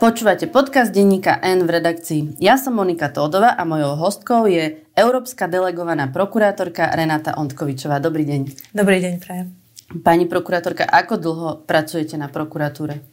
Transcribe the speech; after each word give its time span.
Počúvate 0.00 0.48
podcast 0.48 0.96
denníka 0.96 1.36
N 1.44 1.68
v 1.68 1.76
redakcii. 1.76 2.40
Ja 2.40 2.56
som 2.56 2.72
Monika 2.72 3.12
Tódova 3.12 3.52
a 3.52 3.68
mojou 3.68 4.00
hostkou 4.00 4.48
je 4.48 4.80
európska 4.96 5.44
delegovaná 5.44 6.08
prokurátorka 6.08 6.88
Renata 6.96 7.36
Ondkovičová. 7.36 8.00
Dobrý 8.00 8.24
deň. 8.24 8.72
Dobrý 8.72 8.96
deň, 8.96 9.14
prajem. 9.20 9.52
Pani 10.00 10.24
prokurátorka, 10.24 10.88
ako 10.88 11.20
dlho 11.20 11.48
pracujete 11.68 12.16
na 12.16 12.32
prokuratúre? 12.32 13.04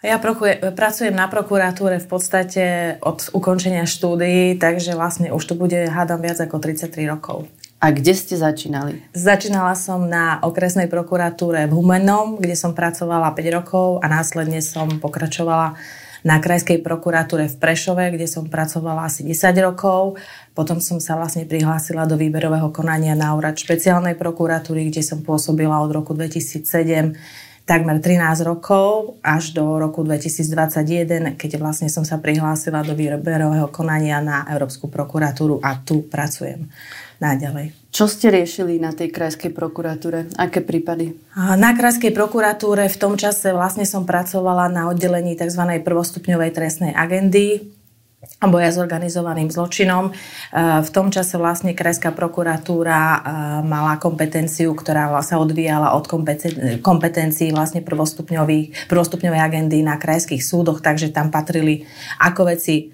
Ja 0.00 0.16
pracujem 0.72 1.12
na 1.12 1.28
prokuratúre 1.28 2.00
v 2.00 2.08
podstate 2.08 2.96
od 3.04 3.28
ukončenia 3.36 3.84
štúdií, 3.84 4.56
takže 4.56 4.96
vlastne 4.96 5.28
už 5.28 5.44
to 5.44 5.60
bude, 5.60 5.76
hádam, 5.92 6.24
viac 6.24 6.40
ako 6.40 6.56
33 6.56 7.04
rokov. 7.04 7.44
A 7.80 7.96
kde 7.96 8.12
ste 8.12 8.36
začínali? 8.36 9.00
Začínala 9.16 9.72
som 9.72 10.04
na 10.04 10.36
okresnej 10.44 10.84
prokuratúre 10.84 11.64
v 11.64 11.72
Humennom, 11.72 12.36
kde 12.36 12.52
som 12.52 12.76
pracovala 12.76 13.32
5 13.32 13.56
rokov 13.56 14.04
a 14.04 14.06
následne 14.12 14.60
som 14.60 15.00
pokračovala 15.00 15.80
na 16.20 16.36
krajskej 16.36 16.84
prokuratúre 16.84 17.48
v 17.48 17.56
Prešove, 17.56 18.12
kde 18.12 18.28
som 18.28 18.44
pracovala 18.44 19.08
asi 19.08 19.24
10 19.24 19.56
rokov. 19.64 20.20
Potom 20.52 20.76
som 20.76 21.00
sa 21.00 21.16
vlastne 21.16 21.48
prihlásila 21.48 22.04
do 22.04 22.20
výberového 22.20 22.68
konania 22.68 23.16
na 23.16 23.32
úrad 23.32 23.56
špeciálnej 23.56 24.12
prokuratúry, 24.20 24.92
kde 24.92 25.00
som 25.00 25.24
pôsobila 25.24 25.80
od 25.80 25.88
roku 25.96 26.12
2007 26.12 27.16
takmer 27.64 27.96
13 28.02 28.44
rokov 28.44 29.16
až 29.24 29.56
do 29.56 29.80
roku 29.80 30.04
2021, 30.04 31.40
keď 31.40 31.50
vlastne 31.56 31.88
som 31.88 32.04
sa 32.04 32.20
prihlásila 32.20 32.84
do 32.84 32.92
výberového 32.92 33.72
konania 33.72 34.20
na 34.20 34.44
Európsku 34.52 34.92
prokuratúru 34.92 35.64
a 35.64 35.80
tu 35.80 36.04
pracujem 36.04 36.68
naďalej. 37.20 37.76
Čo 37.92 38.08
ste 38.08 38.32
riešili 38.32 38.80
na 38.80 38.96
tej 38.96 39.12
krajskej 39.12 39.52
prokuratúre? 39.52 40.32
Aké 40.40 40.64
prípady? 40.64 41.14
Na 41.36 41.76
krajskej 41.76 42.10
prokuratúre 42.16 42.88
v 42.88 42.96
tom 42.96 43.20
čase 43.20 43.52
vlastne 43.52 43.84
som 43.84 44.08
pracovala 44.08 44.72
na 44.72 44.88
oddelení 44.88 45.36
tzv. 45.36 45.62
prvostupňovej 45.84 46.50
trestnej 46.56 46.96
agendy 46.96 47.76
boja 48.20 48.68
s 48.68 48.76
organizovaným 48.76 49.48
zločinom. 49.48 50.12
V 50.84 50.90
tom 50.92 51.08
čase 51.08 51.40
vlastne 51.40 51.72
Krajská 51.72 52.12
prokuratúra 52.12 53.24
mala 53.64 53.96
kompetenciu, 53.96 54.76
ktorá 54.76 55.08
sa 55.24 55.40
odvíjala 55.40 55.96
od 55.96 56.04
kompetencií 56.84 57.48
vlastne 57.48 57.80
prvostupňovej 57.80 59.40
agendy 59.40 59.80
na 59.80 59.96
krajských 59.96 60.44
súdoch, 60.44 60.84
takže 60.84 61.16
tam 61.16 61.32
patrili 61.32 61.88
ako 62.20 62.52
veci 62.52 62.92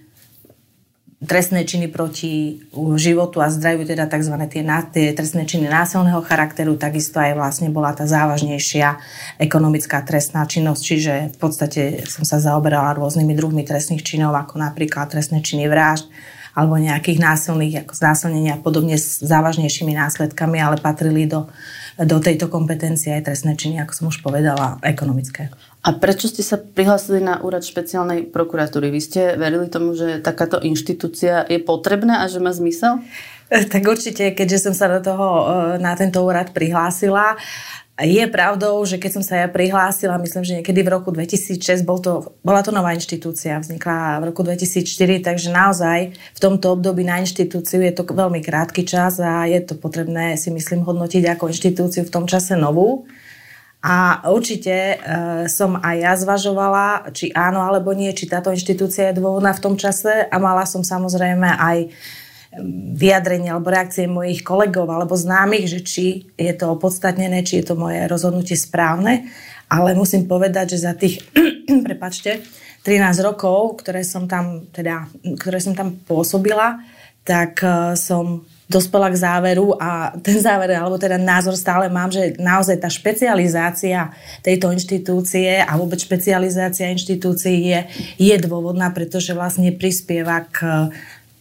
trestné 1.17 1.65
činy 1.65 1.89
proti 1.89 2.61
životu 3.01 3.41
a 3.41 3.49
zdraviu, 3.49 3.89
teda 3.89 4.05
tzv. 4.05 4.37
Tie, 4.53 4.63
tie 4.93 5.07
trestné 5.17 5.49
činy 5.49 5.65
násilného 5.65 6.21
charakteru, 6.21 6.77
takisto 6.77 7.17
aj 7.17 7.33
vlastne 7.33 7.73
bola 7.73 7.97
tá 7.97 8.05
závažnejšia 8.05 9.01
ekonomická 9.41 10.05
trestná 10.05 10.45
činnosť, 10.45 10.83
čiže 10.85 11.15
v 11.33 11.39
podstate 11.41 12.05
som 12.05 12.29
sa 12.29 12.37
zaoberala 12.37 13.01
rôznymi 13.01 13.33
druhmi 13.33 13.65
trestných 13.65 14.05
činov, 14.05 14.37
ako 14.37 14.61
napríklad 14.61 15.09
trestné 15.09 15.41
činy 15.41 15.73
vražd, 15.73 16.13
alebo 16.57 16.77
nejakých 16.77 17.21
násilných, 17.21 17.85
ako 17.85 17.93
znásilnenia 17.97 18.57
a 18.57 18.63
podobne 18.65 18.97
s 18.97 19.21
závažnejšími 19.21 19.93
následkami, 19.97 20.61
ale 20.61 20.81
patrili 20.81 21.29
do, 21.29 21.49
do 21.97 22.21
tejto 22.21 22.53
kompetencie 22.53 23.17
aj 23.17 23.33
trestné 23.33 23.57
činy, 23.57 23.81
ako 23.81 23.93
som 23.97 24.07
už 24.13 24.21
povedala, 24.21 24.77
ekonomické. 24.85 25.49
A 25.81 25.97
prečo 25.97 26.29
ste 26.29 26.45
sa 26.45 26.61
prihlásili 26.61 27.25
na 27.25 27.41
úrad 27.41 27.65
špeciálnej 27.65 28.29
prokuratúry? 28.29 28.93
Vy 28.93 29.01
ste 29.01 29.23
verili 29.41 29.73
tomu, 29.73 29.97
že 29.97 30.21
takáto 30.21 30.61
inštitúcia 30.61 31.47
je 31.49 31.57
potrebná 31.63 32.21
a 32.21 32.29
že 32.29 32.43
má 32.43 32.53
zmysel? 32.53 33.01
Tak 33.47 33.87
určite, 33.87 34.35
keďže 34.35 34.67
som 34.67 34.75
sa 34.75 34.91
do 34.91 34.99
toho, 34.99 35.27
e, 35.31 35.45
na 35.79 35.95
tento 35.95 36.19
úrad 36.19 36.51
prihlásila, 36.51 37.39
je 38.05 38.25
pravdou, 38.29 38.85
že 38.85 39.01
keď 39.01 39.11
som 39.17 39.25
sa 39.25 39.41
ja 39.41 39.49
prihlásila, 39.49 40.21
myslím, 40.21 40.45
že 40.45 40.57
niekedy 40.61 40.85
v 40.85 40.93
roku 40.93 41.09
2006, 41.09 41.81
bol 41.81 41.97
to, 41.97 42.37
bola 42.45 42.61
to 42.61 42.69
nová 42.69 42.93
inštitúcia, 42.93 43.57
vznikla 43.57 44.21
v 44.21 44.25
roku 44.29 44.45
2004, 44.45 45.25
takže 45.25 45.49
naozaj 45.49 46.13
v 46.13 46.39
tomto 46.41 46.77
období 46.77 47.09
na 47.09 47.25
inštitúciu 47.25 47.81
je 47.81 47.97
to 47.97 48.05
veľmi 48.05 48.45
krátky 48.45 48.85
čas 48.85 49.17
a 49.17 49.49
je 49.49 49.65
to 49.65 49.81
potrebné 49.81 50.37
si 50.37 50.53
myslím 50.53 50.85
hodnotiť 50.85 51.25
ako 51.25 51.49
inštitúciu 51.49 52.05
v 52.05 52.13
tom 52.13 52.29
čase 52.29 52.53
novú. 52.53 53.09
A 53.81 54.29
určite 54.29 54.77
e, 54.77 54.97
som 55.49 55.81
aj 55.81 55.97
ja 55.97 56.13
zvažovala, 56.21 57.17
či 57.17 57.33
áno 57.33 57.65
alebo 57.65 57.97
nie, 57.97 58.13
či 58.13 58.29
táto 58.29 58.53
inštitúcia 58.53 59.09
je 59.09 59.19
dôvodná 59.23 59.57
v 59.57 59.63
tom 59.63 59.75
čase 59.81 60.29
a 60.29 60.37
mala 60.37 60.69
som 60.69 60.85
samozrejme 60.85 61.49
aj 61.49 61.95
vyjadrenia 62.97 63.57
alebo 63.57 63.69
reakcie 63.73 64.07
mojich 64.09 64.47
kolegov 64.47 64.89
alebo 64.89 65.19
známych, 65.19 65.67
že 65.69 65.81
či 65.83 66.07
je 66.39 66.53
to 66.57 66.79
opodstatnené, 66.79 67.43
či 67.43 67.61
je 67.61 67.73
to 67.73 67.75
moje 67.75 68.01
rozhodnutie 68.07 68.57
správne. 68.57 69.29
Ale 69.67 69.99
musím 69.99 70.31
povedať, 70.31 70.79
že 70.79 70.87
za 70.87 70.95
tých, 70.95 71.27
prepačte, 71.89 72.47
13 72.87 73.19
rokov, 73.27 73.83
ktoré 73.83 74.07
som 74.07 74.31
tam, 74.31 74.71
teda, 74.71 75.11
ktoré 75.43 75.59
som 75.59 75.75
tam 75.75 75.99
pôsobila, 76.07 76.79
tak 77.27 77.59
e, 77.67 77.99
som 77.99 78.47
dospela 78.71 79.11
k 79.11 79.19
záveru 79.19 79.75
a 79.75 80.11
ten 80.27 80.39
záver, 80.39 80.71
alebo 80.79 80.95
teda 80.95 81.19
názor 81.19 81.59
stále 81.59 81.91
mám, 81.91 82.15
že 82.15 82.39
naozaj 82.39 82.79
tá 82.79 82.87
špecializácia 82.87 84.15
tejto 84.47 84.71
inštitúcie 84.71 85.59
a 85.67 85.75
vôbec 85.75 85.99
špecializácia 85.99 86.95
inštitúcií 86.95 87.75
je, 87.75 87.81
je 88.23 88.37
dôvodná, 88.39 88.95
pretože 88.95 89.35
vlastne 89.35 89.75
prispieva 89.75 90.47
k 90.47 90.87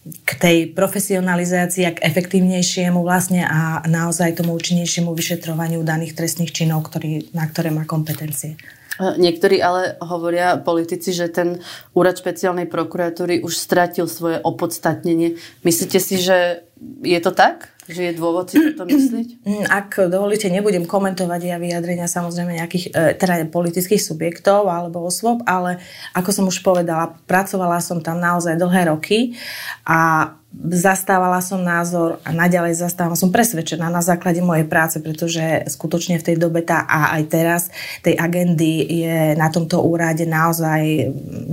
k 0.05 0.31
tej 0.37 0.57
profesionalizácii 0.77 1.83
a 1.89 1.95
k 1.97 2.03
efektívnejšiemu 2.05 3.01
vlastne 3.01 3.41
a 3.41 3.81
naozaj 3.89 4.37
tomu 4.37 4.53
účinnejšiemu 4.53 5.09
vyšetrovaniu 5.09 5.81
daných 5.81 6.13
trestných 6.13 6.53
činov, 6.53 6.85
ktorý, 6.85 7.33
na 7.33 7.49
ktoré 7.49 7.73
má 7.73 7.89
kompetencie. 7.89 8.53
Niektorí 8.95 9.59
ale 9.59 9.99
hovoria 9.99 10.55
politici, 10.55 11.11
že 11.11 11.27
ten 11.27 11.59
úrad 11.91 12.15
špeciálnej 12.15 12.69
prokuratúry 12.69 13.43
už 13.43 13.57
stratil 13.59 14.07
svoje 14.07 14.39
opodstatnenie. 14.39 15.35
Myslíte 15.67 15.99
si, 15.99 16.15
že 16.15 16.63
je 17.01 17.19
to 17.23 17.31
tak? 17.31 17.71
Že 17.85 18.01
je 18.09 18.13
dôvod 18.17 18.49
si 18.49 18.57
toto 18.59 18.83
myslieť? 18.89 19.29
Mm, 19.45 19.61
ak 19.69 20.09
dovolíte, 20.09 20.49
nebudem 20.49 20.89
komentovať 20.89 21.41
ja 21.45 21.57
vyjadrenia 21.61 22.09
samozrejme 22.09 22.57
nejakých 22.57 22.85
e, 22.89 23.13
teda 23.13 23.45
politických 23.45 24.01
subjektov 24.01 24.65
alebo 24.65 25.05
osôb, 25.05 25.45
ale 25.45 25.77
ako 26.17 26.29
som 26.33 26.45
už 26.49 26.65
povedala, 26.65 27.13
pracovala 27.29 27.77
som 27.77 28.01
tam 28.01 28.17
naozaj 28.17 28.57
dlhé 28.57 28.89
roky 28.89 29.37
a 29.85 30.33
zastávala 30.55 31.45
som 31.45 31.61
názor 31.61 32.17
a 32.25 32.33
naďalej 32.33 32.79
zastávam, 32.79 33.13
som 33.13 33.29
presvedčená 33.29 33.91
na 33.91 34.01
základe 34.01 34.41
mojej 34.41 34.65
práce, 34.65 34.97
pretože 34.97 35.69
skutočne 35.69 36.17
v 36.17 36.25
tej 36.25 36.35
dobe 36.41 36.65
tá, 36.65 36.89
a 36.89 37.13
aj 37.19 37.23
teraz 37.29 37.61
tej 38.01 38.17
agendy 38.17 38.81
je 39.05 39.19
na 39.37 39.51
tomto 39.53 39.83
úrade 39.85 40.25
naozaj 40.25 40.81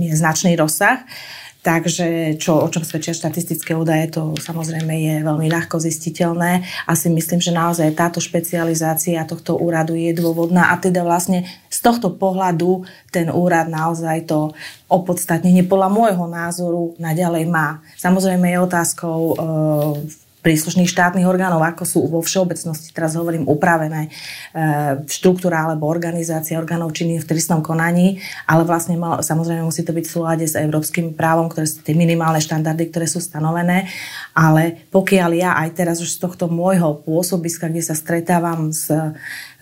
je 0.01 0.13
značný 0.17 0.57
rozsah. 0.57 1.03
Takže 1.63 2.35
čo, 2.43 2.59
o 2.59 2.67
čom 2.67 2.83
svedčia 2.83 3.15
štatistické 3.15 3.71
údaje, 3.71 4.11
to 4.11 4.35
samozrejme 4.35 4.91
je 4.99 5.15
veľmi 5.23 5.47
ľahko 5.47 5.79
zistiteľné. 5.79 6.59
A 6.59 6.91
si 6.91 7.07
myslím, 7.07 7.39
že 7.39 7.55
naozaj 7.55 7.95
táto 7.95 8.19
špecializácia 8.19 9.23
tohto 9.23 9.55
úradu 9.55 9.95
je 9.95 10.11
dôvodná 10.11 10.75
a 10.75 10.77
teda 10.77 11.07
vlastne 11.07 11.47
z 11.71 11.79
tohto 11.79 12.11
pohľadu 12.19 12.83
ten 13.15 13.31
úrad 13.31 13.71
naozaj 13.71 14.27
to 14.27 14.51
opodstatnenie 14.91 15.63
podľa 15.63 15.87
môjho 15.87 16.25
názoru 16.27 16.99
naďalej 16.99 17.47
má. 17.47 17.79
Samozrejme 17.95 18.43
je 18.43 18.59
otázkou 18.59 19.19
e, 19.31 19.35
príslušných 20.43 20.91
štátnych 20.91 21.23
orgánov, 21.23 21.63
ako 21.63 21.83
sú 21.87 21.99
vo 22.11 22.19
všeobecnosti, 22.19 22.91
teraz 22.91 23.15
hovorím, 23.15 23.47
upravené 23.47 24.11
e, 24.51 24.99
štruktúra 25.07 25.63
alebo 25.71 25.87
organizácia 25.87 26.59
orgánov 26.59 26.91
činných 26.91 27.23
v 27.23 27.29
trestnom 27.31 27.63
konaní, 27.63 28.19
ale 28.43 28.67
vlastne 28.67 28.99
mal, 28.99 29.23
samozrejme 29.23 29.63
musí 29.63 29.87
to 29.87 29.95
byť 29.95 30.03
v 30.03 30.13
súlade 30.13 30.45
s 30.45 30.59
európskym 30.59 31.15
právom, 31.15 31.47
ktoré 31.47 31.63
sú 31.63 31.79
tie 31.79 31.95
minimálne 31.95 32.43
štandardy, 32.43 32.91
ktoré 32.91 33.07
sú 33.07 33.23
stanovené, 33.23 33.87
ale 34.35 34.83
pokiaľ 34.91 35.31
ja 35.31 35.55
aj 35.63 35.69
teraz 35.79 36.03
už 36.03 36.11
z 36.11 36.19
tohto 36.19 36.51
môjho 36.51 36.99
pôsobiska, 37.07 37.71
kde 37.71 37.81
sa 37.87 37.95
stretávam 37.95 38.75
s 38.75 38.91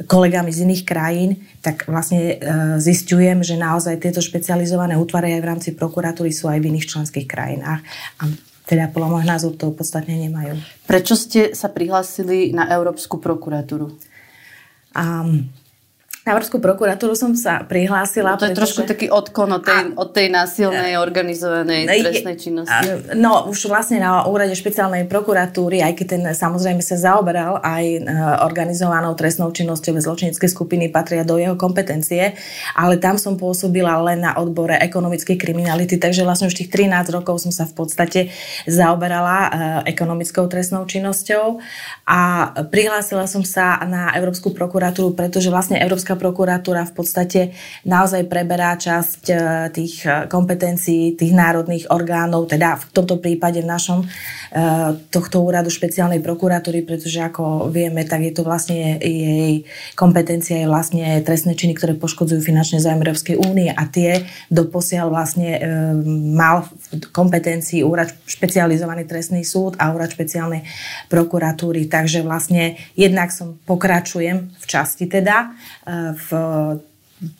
kolegami 0.09 0.49
z 0.49 0.65
iných 0.65 0.83
krajín, 0.83 1.37
tak 1.61 1.85
vlastne 1.85 2.17
e, 2.17 2.35
zistujem, 2.81 3.45
že 3.45 3.53
naozaj 3.53 4.01
tieto 4.01 4.17
špecializované 4.17 4.97
útvary 4.97 5.37
aj 5.37 5.41
v 5.45 5.49
rámci 5.53 5.69
prokuratúry 5.77 6.33
sú 6.33 6.49
aj 6.49 6.57
v 6.57 6.73
iných 6.73 6.89
členských 6.89 7.29
krajinách. 7.29 7.85
A 8.17 8.50
teda 8.71 8.87
podľa 8.95 9.09
môjho 9.11 9.27
názoru 9.27 9.55
to 9.59 9.75
podstatne 9.75 10.15
nemajú. 10.15 10.55
Prečo 10.87 11.19
ste 11.19 11.51
sa 11.51 11.67
prihlásili 11.67 12.55
na 12.55 12.71
Európsku 12.71 13.19
prokuratúru? 13.19 13.99
Um, 14.95 15.51
na 16.21 16.37
Európsku 16.37 16.61
prokuratúru 16.61 17.17
som 17.17 17.33
sa 17.33 17.65
prihlásila. 17.65 18.37
No 18.37 18.37
to 18.37 18.45
je 18.45 18.53
pretože... 18.53 18.61
trošku 18.61 18.81
taký 18.85 19.07
odklon 19.09 19.57
od 19.57 19.65
tej, 19.65 19.73
a, 19.73 19.97
od 19.97 20.09
tej 20.13 20.27
násilnej, 20.29 20.93
organizovanej 21.01 21.89
no, 21.89 21.93
trestnej 21.97 22.37
činnosti. 22.37 22.87
No, 23.17 23.49
už 23.49 23.65
vlastne 23.65 23.97
na 23.97 24.29
úrade 24.29 24.53
špeciálnej 24.53 25.09
prokuratúry, 25.09 25.81
aj 25.81 25.97
keď 25.97 26.05
ten 26.05 26.23
samozrejme 26.37 26.85
sa 26.85 27.01
zaoberal 27.01 27.57
aj 27.65 27.85
e, 27.85 27.99
organizovanou 28.45 29.17
trestnou 29.17 29.49
činnosťou 29.49 29.97
zločinecké 29.97 30.45
skupiny 30.45 30.93
patria 30.93 31.25
do 31.25 31.41
jeho 31.41 31.57
kompetencie, 31.57 32.37
ale 32.77 33.01
tam 33.01 33.17
som 33.17 33.33
pôsobila 33.33 33.97
len 34.05 34.21
na 34.21 34.37
odbore 34.37 34.77
ekonomickej 34.77 35.41
kriminality, 35.41 35.97
takže 35.97 36.21
vlastne 36.21 36.53
už 36.53 36.53
tých 36.53 36.69
13 36.69 37.17
rokov 37.17 37.41
som 37.41 37.49
sa 37.49 37.65
v 37.65 37.73
podstate 37.73 38.29
zaoberala 38.69 39.37
e, 39.41 39.49
ekonomickou 39.89 40.45
trestnou 40.45 40.85
činnosťou 40.85 41.57
a 42.05 42.19
prihlásila 42.69 43.25
som 43.25 43.41
sa 43.41 43.81
na 43.89 44.13
Európsku 44.13 44.53
prokuratúru, 44.53 45.17
pretože 45.17 45.49
vlastne 45.49 45.81
Európska 45.81 46.10
Európska 46.11 46.27
prokuratúra 46.27 46.83
v 46.83 46.93
podstate 46.93 47.41
naozaj 47.87 48.27
preberá 48.27 48.75
časť 48.75 49.23
e, 49.31 49.35
tých 49.71 50.03
e, 50.03 50.27
kompetencií 50.27 51.15
tých 51.15 51.31
národných 51.31 51.87
orgánov, 51.87 52.51
teda 52.51 52.75
v 52.75 52.85
tomto 52.91 53.23
prípade 53.23 53.63
v 53.63 53.71
našom 53.71 53.99
tohto 55.07 55.47
úradu 55.47 55.71
špeciálnej 55.71 56.19
prokuratúry, 56.19 56.83
pretože 56.83 57.23
ako 57.23 57.71
vieme, 57.71 58.03
tak 58.03 58.19
je 58.27 58.35
to 58.35 58.43
vlastne 58.43 58.99
jej 58.99 59.63
kompetencia 59.95 60.59
je 60.59 60.67
vlastne 60.67 61.07
trestné 61.23 61.55
činy, 61.55 61.71
ktoré 61.71 61.95
poškodzujú 61.95 62.43
finančné 62.43 62.83
zájmy 62.83 63.07
Európskej 63.07 63.39
únie 63.39 63.71
a 63.71 63.83
tie 63.87 64.27
doposiaľ 64.51 65.07
vlastne 65.07 65.55
mal 66.35 66.67
v 66.67 66.99
kompetencii 67.15 67.79
úrad 67.87 68.11
špecializovaný 68.27 69.07
trestný 69.07 69.47
súd 69.47 69.79
a 69.79 69.87
úrad 69.95 70.11
špeciálnej 70.11 70.67
prokuratúry. 71.07 71.87
Takže 71.87 72.19
vlastne 72.19 72.75
jednak 72.99 73.31
som 73.31 73.55
pokračujem 73.63 74.51
v 74.51 74.65
časti 74.67 75.07
teda 75.07 75.47
e, 75.47 75.47
v 76.15 76.29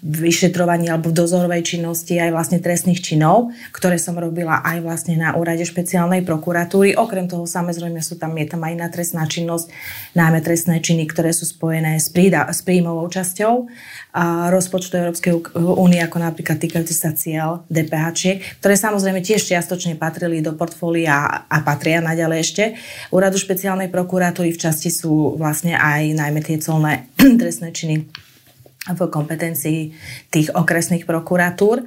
vyšetrovaní 0.06 0.94
alebo 0.94 1.10
v 1.10 1.18
dozorovej 1.26 1.74
činnosti 1.74 2.14
aj 2.22 2.30
vlastne 2.30 2.62
trestných 2.62 3.02
činov, 3.02 3.50
ktoré 3.74 3.98
som 3.98 4.14
robila 4.14 4.62
aj 4.62 4.78
vlastne 4.86 5.18
na 5.18 5.34
úrade 5.34 5.66
špeciálnej 5.66 6.22
prokuratúry. 6.22 6.94
Okrem 6.94 7.26
toho 7.26 7.50
samozrejme 7.50 7.98
sú 7.98 8.22
tam, 8.22 8.38
je 8.38 8.46
tam 8.46 8.62
aj 8.62 8.78
iná 8.78 8.88
trestná 8.94 9.26
činnosť, 9.26 9.74
najmä 10.14 10.46
trestné 10.46 10.86
činy, 10.86 11.10
ktoré 11.10 11.34
sú 11.34 11.50
spojené 11.50 11.98
s, 11.98 12.14
prída, 12.14 12.46
s 12.46 12.62
príjmovou 12.62 13.10
časťou 13.10 13.54
a 14.14 14.54
rozpočtu 14.54 15.02
Európskej 15.02 15.58
únie, 15.58 15.98
ako 16.06 16.18
napríklad 16.22 16.62
týkajúce 16.62 16.94
sa 16.94 17.18
cieľ 17.18 17.66
DPH, 17.66 18.38
ktoré 18.62 18.78
samozrejme 18.78 19.26
tiež 19.26 19.42
čiastočne 19.50 19.98
patrili 19.98 20.46
do 20.46 20.54
portfólia 20.54 21.50
a 21.50 21.58
patria 21.66 22.06
naďalej 22.06 22.38
ešte. 22.46 22.64
Úradu 23.10 23.42
špeciálnej 23.42 23.90
prokuratúry 23.90 24.54
v 24.54 24.62
časti 24.62 24.94
sú 24.94 25.42
vlastne 25.42 25.74
aj 25.74 26.14
najmä 26.14 26.46
tie 26.46 26.62
colné 26.62 27.10
trestné 27.42 27.74
činy 27.74 28.30
v 28.90 29.00
kompetencii 29.06 29.80
tých 30.34 30.50
okresných 30.58 31.06
prokuratúr 31.06 31.86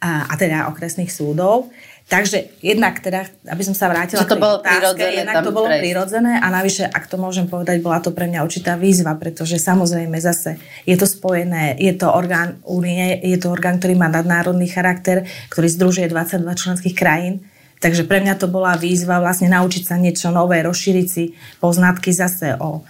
a, 0.00 0.32
a 0.32 0.34
teda 0.40 0.72
okresných 0.72 1.12
súdov. 1.12 1.68
Takže 2.02 2.60
jednak 2.60 2.98
teda, 2.98 3.24
aby 3.48 3.62
som 3.62 3.72
sa 3.72 3.88
vrátila 3.88 4.26
Čiže 4.26 4.36
to 4.36 4.42
bolo 4.42 4.60
prirodzené. 4.60 5.22
Jednak 5.22 5.36
to 5.46 5.54
bolo 5.54 5.68
prejsť. 5.70 5.82
prirodzené 5.86 6.32
a 6.42 6.46
navyše, 6.50 6.84
ak 6.84 7.04
to 7.08 7.16
môžem 7.16 7.46
povedať, 7.46 7.78
bola 7.80 8.02
to 8.02 8.10
pre 8.10 8.26
mňa 8.28 8.42
určitá 8.42 8.74
výzva, 8.76 9.14
pretože 9.16 9.56
samozrejme 9.56 10.18
zase 10.18 10.58
je 10.84 10.96
to 10.98 11.06
spojené, 11.06 11.78
je 11.78 11.94
to 11.94 12.10
orgán 12.10 12.60
únie, 12.68 13.16
je 13.22 13.38
to 13.38 13.48
orgán, 13.48 13.78
ktorý 13.78 13.96
má 13.96 14.10
nadnárodný 14.10 14.68
charakter, 14.68 15.24
ktorý 15.48 15.68
združuje 15.72 16.10
22 16.10 16.42
členských 16.52 16.96
krajín. 16.98 17.46
Takže 17.82 18.06
pre 18.06 18.22
mňa 18.22 18.38
to 18.38 18.46
bola 18.46 18.78
výzva 18.78 19.18
vlastne 19.18 19.50
naučiť 19.50 19.82
sa 19.82 19.96
niečo 19.98 20.30
nové, 20.30 20.62
rozšíriť 20.62 21.06
si 21.06 21.34
poznatky 21.58 22.14
zase 22.14 22.54
o 22.60 22.86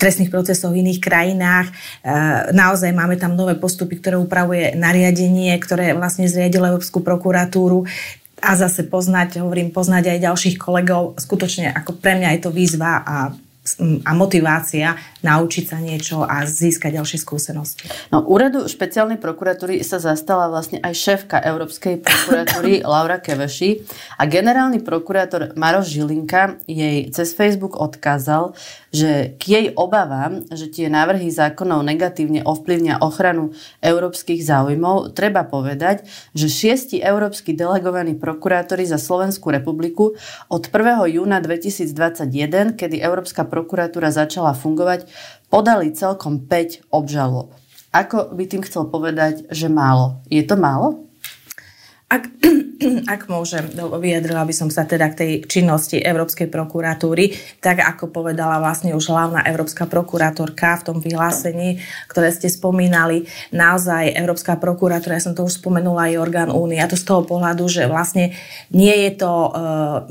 trestných 0.00 0.32
procesov 0.32 0.72
v 0.72 0.80
iných 0.80 1.00
krajinách. 1.00 1.68
E, 1.68 1.72
naozaj 2.56 2.90
máme 2.96 3.20
tam 3.20 3.36
nové 3.36 3.52
postupy, 3.56 4.00
ktoré 4.00 4.16
upravuje 4.16 4.72
nariadenie, 4.72 5.52
ktoré 5.60 5.92
vlastne 5.92 6.24
zriadilo 6.24 6.64
Európsku 6.64 7.04
prokuratúru 7.04 7.84
a 8.40 8.52
zase 8.56 8.84
poznať, 8.88 9.40
hovorím, 9.40 9.72
poznať 9.72 10.16
aj 10.16 10.24
ďalších 10.24 10.56
kolegov. 10.56 11.16
Skutočne 11.20 11.72
ako 11.72 11.96
pre 12.00 12.16
mňa 12.20 12.36
je 12.36 12.40
to 12.40 12.50
výzva 12.52 13.04
a 13.04 13.16
a 14.06 14.10
motivácia 14.14 14.94
naučiť 15.26 15.64
sa 15.66 15.78
niečo 15.82 16.22
a 16.22 16.46
získať 16.46 17.02
ďalšie 17.02 17.18
skúsenosti. 17.18 17.90
No, 18.14 18.22
úradu 18.22 18.70
špeciálnej 18.70 19.18
prokuratúry 19.18 19.82
sa 19.82 19.98
zastala 19.98 20.46
vlastne 20.46 20.78
aj 20.78 20.94
šéfka 20.94 21.42
Európskej 21.42 21.98
prokuratúry 21.98 22.82
Laura 22.86 23.18
Keveši 23.18 23.82
a 24.16 24.22
generálny 24.30 24.86
prokurátor 24.86 25.58
Maroš 25.58 25.98
Žilinka 25.98 26.62
jej 26.70 27.10
cez 27.10 27.34
Facebook 27.34 27.74
odkázal, 27.74 28.54
že 28.96 29.36
k 29.36 29.42
jej 29.44 29.66
obavám, 29.76 30.40
že 30.48 30.72
tie 30.72 30.88
návrhy 30.88 31.28
zákonov 31.28 31.84
negatívne 31.84 32.40
ovplyvnia 32.48 33.04
ochranu 33.04 33.52
európskych 33.84 34.40
záujmov, 34.40 35.12
treba 35.12 35.44
povedať, 35.44 36.08
že 36.32 36.48
šiesti 36.48 37.04
európsky 37.04 37.52
delegovaní 37.52 38.16
prokurátori 38.16 38.88
za 38.88 38.96
Slovenskú 38.96 39.52
republiku 39.52 40.16
od 40.48 40.62
1. 40.64 41.12
júna 41.12 41.44
2021, 41.44 42.80
kedy 42.80 42.96
Európska 43.04 43.44
prokuratúra 43.44 44.08
začala 44.08 44.56
fungovať, 44.56 45.04
podali 45.52 45.92
celkom 45.92 46.48
5 46.48 46.88
obžalob. 46.88 47.52
Ako 47.92 48.32
by 48.32 48.44
tým 48.48 48.64
chcel 48.64 48.88
povedať, 48.88 49.44
že 49.52 49.68
málo? 49.68 50.24
Je 50.32 50.40
to 50.40 50.56
málo? 50.56 51.05
Ak, 52.06 52.30
ak 53.14 53.26
môžem, 53.26 53.66
vyjadrila 53.74 54.46
by 54.46 54.54
som 54.54 54.70
sa 54.70 54.86
teda 54.86 55.10
k 55.10 55.18
tej 55.18 55.32
činnosti 55.50 55.98
Európskej 55.98 56.46
prokuratúry, 56.46 57.34
tak 57.58 57.82
ako 57.82 58.14
povedala 58.14 58.62
vlastne 58.62 58.94
už 58.94 59.10
hlavná 59.10 59.42
Európska 59.42 59.90
prokurátorka 59.90 60.78
v 60.78 60.86
tom 60.86 60.98
vyhlásení, 61.02 61.82
ktoré 62.06 62.30
ste 62.30 62.46
spomínali, 62.46 63.26
naozaj 63.50 64.14
Európska 64.14 64.54
prokuratúra, 64.54 65.18
ja 65.18 65.26
som 65.26 65.34
to 65.34 65.42
už 65.42 65.58
spomenula 65.58 66.14
aj 66.14 66.22
orgán 66.22 66.50
únie, 66.54 66.78
a 66.78 66.86
to 66.86 66.94
z 66.94 67.10
toho 67.10 67.26
pohľadu, 67.26 67.66
že 67.66 67.90
vlastne 67.90 68.38
nie 68.70 68.94
je 69.10 69.10
to, 69.18 69.32
uh, 69.50 70.06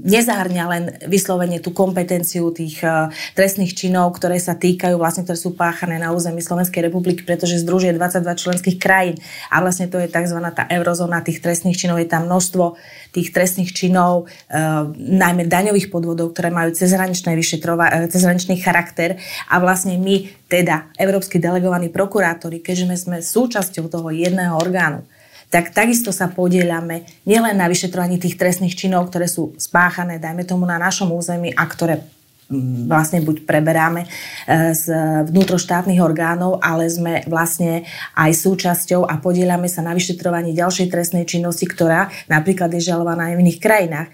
nezahrňa 0.00 0.64
len 0.64 0.84
vyslovene 1.12 1.60
tú 1.60 1.76
kompetenciu 1.76 2.56
tých 2.56 2.80
uh, 2.80 3.12
trestných 3.36 3.76
činov, 3.76 4.16
ktoré 4.16 4.40
sa 4.40 4.56
týkajú, 4.56 4.96
vlastne, 4.96 5.28
ktoré 5.28 5.36
sú 5.36 5.52
páchané 5.52 6.00
na 6.00 6.16
území 6.16 6.40
Slovenskej 6.40 6.88
republiky, 6.88 7.20
pretože 7.20 7.60
združuje 7.60 7.92
22 7.92 8.32
členských 8.32 8.76
krajín 8.80 9.20
a 9.52 9.60
vlastne 9.60 9.92
to 9.92 10.00
je 10.00 10.08
tzv. 10.08 10.40
tá 10.56 10.64
eurozóna 10.72 11.20
tých 11.20 11.33
tých 11.34 11.42
trestných 11.42 11.74
činov, 11.74 11.98
je 11.98 12.06
tam 12.06 12.30
množstvo 12.30 12.78
tých 13.10 13.34
trestných 13.34 13.74
činov, 13.74 14.30
e, 14.46 14.54
najmä 14.94 15.50
daňových 15.50 15.90
podvodov, 15.90 16.30
ktoré 16.30 16.54
majú 16.54 16.70
cezhraničné 16.70 17.34
vyšetrova- 17.34 18.06
e, 18.06 18.14
cezhraničný 18.14 18.62
charakter. 18.62 19.18
A 19.50 19.58
vlastne 19.58 19.98
my, 19.98 20.30
teda 20.46 20.94
európsky 20.94 21.42
delegovaní 21.42 21.90
prokurátori, 21.90 22.62
keďže 22.62 23.10
sme 23.10 23.18
súčasťou 23.18 23.90
toho 23.90 24.14
jedného 24.14 24.54
orgánu, 24.54 25.02
tak 25.50 25.70
takisto 25.74 26.14
sa 26.14 26.30
podieľame 26.30 27.06
nielen 27.26 27.58
na 27.58 27.66
vyšetrovaní 27.66 28.18
tých 28.22 28.38
trestných 28.38 28.74
činov, 28.74 29.10
ktoré 29.10 29.26
sú 29.26 29.54
spáchané, 29.58 30.22
dajme 30.22 30.46
tomu, 30.46 30.66
na 30.66 30.78
našom 30.78 31.10
území 31.14 31.54
a 31.54 31.62
ktoré 31.66 32.02
vlastne 32.84 33.24
buď 33.24 33.48
preberáme 33.48 34.04
e, 34.04 34.08
z 34.76 34.84
vnútroštátnych 35.32 36.00
orgánov, 36.00 36.60
ale 36.60 36.84
sme 36.92 37.24
vlastne 37.24 37.88
aj 38.12 38.30
súčasťou 38.36 39.08
a 39.08 39.16
podielame 39.16 39.64
sa 39.66 39.80
na 39.80 39.96
vyšetrovaní 39.96 40.52
ďalšej 40.52 40.92
trestnej 40.92 41.24
činnosti, 41.24 41.64
ktorá 41.64 42.12
napríklad 42.28 42.68
je 42.76 42.84
žalovaná 42.84 43.32
aj 43.32 43.34
v 43.40 43.42
iných 43.48 43.60
krajinách. 43.64 44.08
E, 44.08 44.12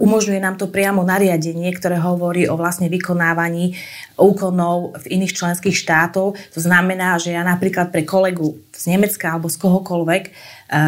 umožňuje 0.00 0.40
nám 0.40 0.56
to 0.56 0.72
priamo 0.72 1.04
nariadenie, 1.04 1.68
ktoré 1.76 2.00
hovorí 2.00 2.48
o 2.48 2.56
vlastne 2.56 2.88
vykonávaní 2.88 3.76
úkonov 4.16 4.96
v 5.04 5.20
iných 5.20 5.36
členských 5.36 5.76
štátov. 5.76 6.34
To 6.34 6.60
znamená, 6.60 7.20
že 7.20 7.36
ja 7.36 7.44
napríklad 7.44 7.92
pre 7.92 8.08
kolegu 8.08 8.58
z 8.72 8.96
Nemecka 8.96 9.36
alebo 9.36 9.52
z 9.52 9.60
kohokoľvek 9.60 10.22
e, 10.24 10.30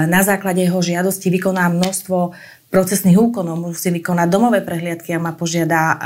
na 0.08 0.24
základe 0.24 0.64
jeho 0.64 0.80
žiadosti 0.80 1.28
vykonám 1.28 1.76
množstvo 1.76 2.32
procesných 2.70 3.18
úkonov, 3.18 3.58
musí 3.58 3.90
vykonať 3.90 4.28
domové 4.30 4.62
prehliadky 4.62 5.10
a 5.10 5.18
ma 5.18 5.34
požiada 5.34 5.80
e, 5.82 5.96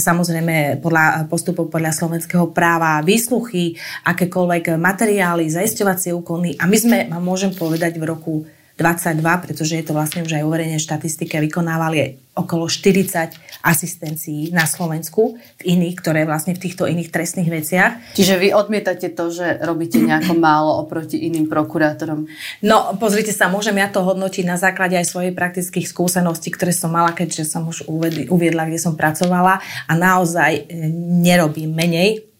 samozrejme 0.00 0.80
podľa 0.80 1.28
postupov 1.28 1.68
podľa 1.68 1.92
slovenského 1.92 2.48
práva 2.56 3.04
výsluchy, 3.04 3.76
akékoľvek 4.08 4.80
materiály, 4.80 5.52
zaisťovacie 5.52 6.16
úkony. 6.16 6.56
A 6.56 6.64
my 6.64 6.76
sme, 6.80 6.98
môžem 7.20 7.52
povedať, 7.52 8.00
v 8.00 8.08
roku 8.08 8.34
22, 8.74 9.22
pretože 9.22 9.78
je 9.78 9.84
to 9.86 9.94
vlastne 9.94 10.26
už 10.26 10.34
aj 10.34 10.42
uverejne 10.42 10.82
štatistike, 10.82 11.38
vykonávali 11.38 12.18
okolo 12.34 12.66
40 12.66 13.62
asistencií 13.62 14.50
na 14.50 14.66
Slovensku 14.66 15.38
v 15.38 15.62
iných, 15.62 15.94
ktoré 16.02 16.26
vlastne 16.26 16.58
v 16.58 16.62
týchto 16.66 16.90
iných 16.90 17.14
trestných 17.14 17.46
veciach. 17.46 18.18
Čiže 18.18 18.34
vy 18.42 18.48
odmietate 18.50 19.14
to, 19.14 19.30
že 19.30 19.62
robíte 19.62 20.02
nejako 20.02 20.34
málo 20.34 20.82
oproti 20.82 21.22
iným 21.22 21.46
prokurátorom? 21.46 22.26
No, 22.66 22.98
pozrite 22.98 23.30
sa, 23.30 23.46
môžem 23.46 23.78
ja 23.78 23.86
to 23.86 24.02
hodnotiť 24.02 24.42
na 24.42 24.58
základe 24.58 24.98
aj 24.98 25.06
svojej 25.06 25.30
praktických 25.30 25.86
skúseností, 25.86 26.50
ktoré 26.50 26.74
som 26.74 26.90
mala, 26.90 27.14
keďže 27.14 27.46
som 27.46 27.70
už 27.70 27.86
uviedla, 28.26 28.66
kde 28.66 28.82
som 28.82 28.98
pracovala 28.98 29.62
a 29.86 29.92
naozaj 29.94 30.66
e, 30.66 30.90
nerobím 31.22 31.70
menej 31.70 32.33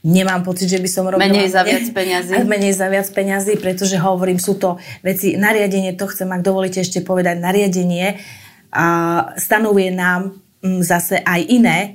Nemám 0.00 0.40
pocit, 0.40 0.68
že 0.72 0.80
by 0.80 0.88
som 0.88 1.04
robila... 1.08 1.28
Menej 1.28 1.52
za 1.52 1.62
viac 1.68 1.86
peňazí? 1.92 2.32
Menej 2.52 2.74
za 2.74 2.88
viac 2.88 3.08
peňazí, 3.12 3.60
pretože 3.60 4.00
hovorím, 4.00 4.40
sú 4.40 4.56
to 4.56 4.80
veci, 5.04 5.36
nariadenie, 5.36 5.94
to 5.96 6.08
chcem, 6.08 6.28
ak 6.32 6.42
dovolíte 6.44 6.80
ešte 6.80 7.04
povedať, 7.04 7.38
nariadenie 7.38 8.18
a 8.72 8.86
stanovuje 9.36 9.94
nám 9.94 10.40
mm, 10.62 10.80
zase 10.80 11.20
aj 11.20 11.40
iné 11.46 11.78
e, 11.80 11.88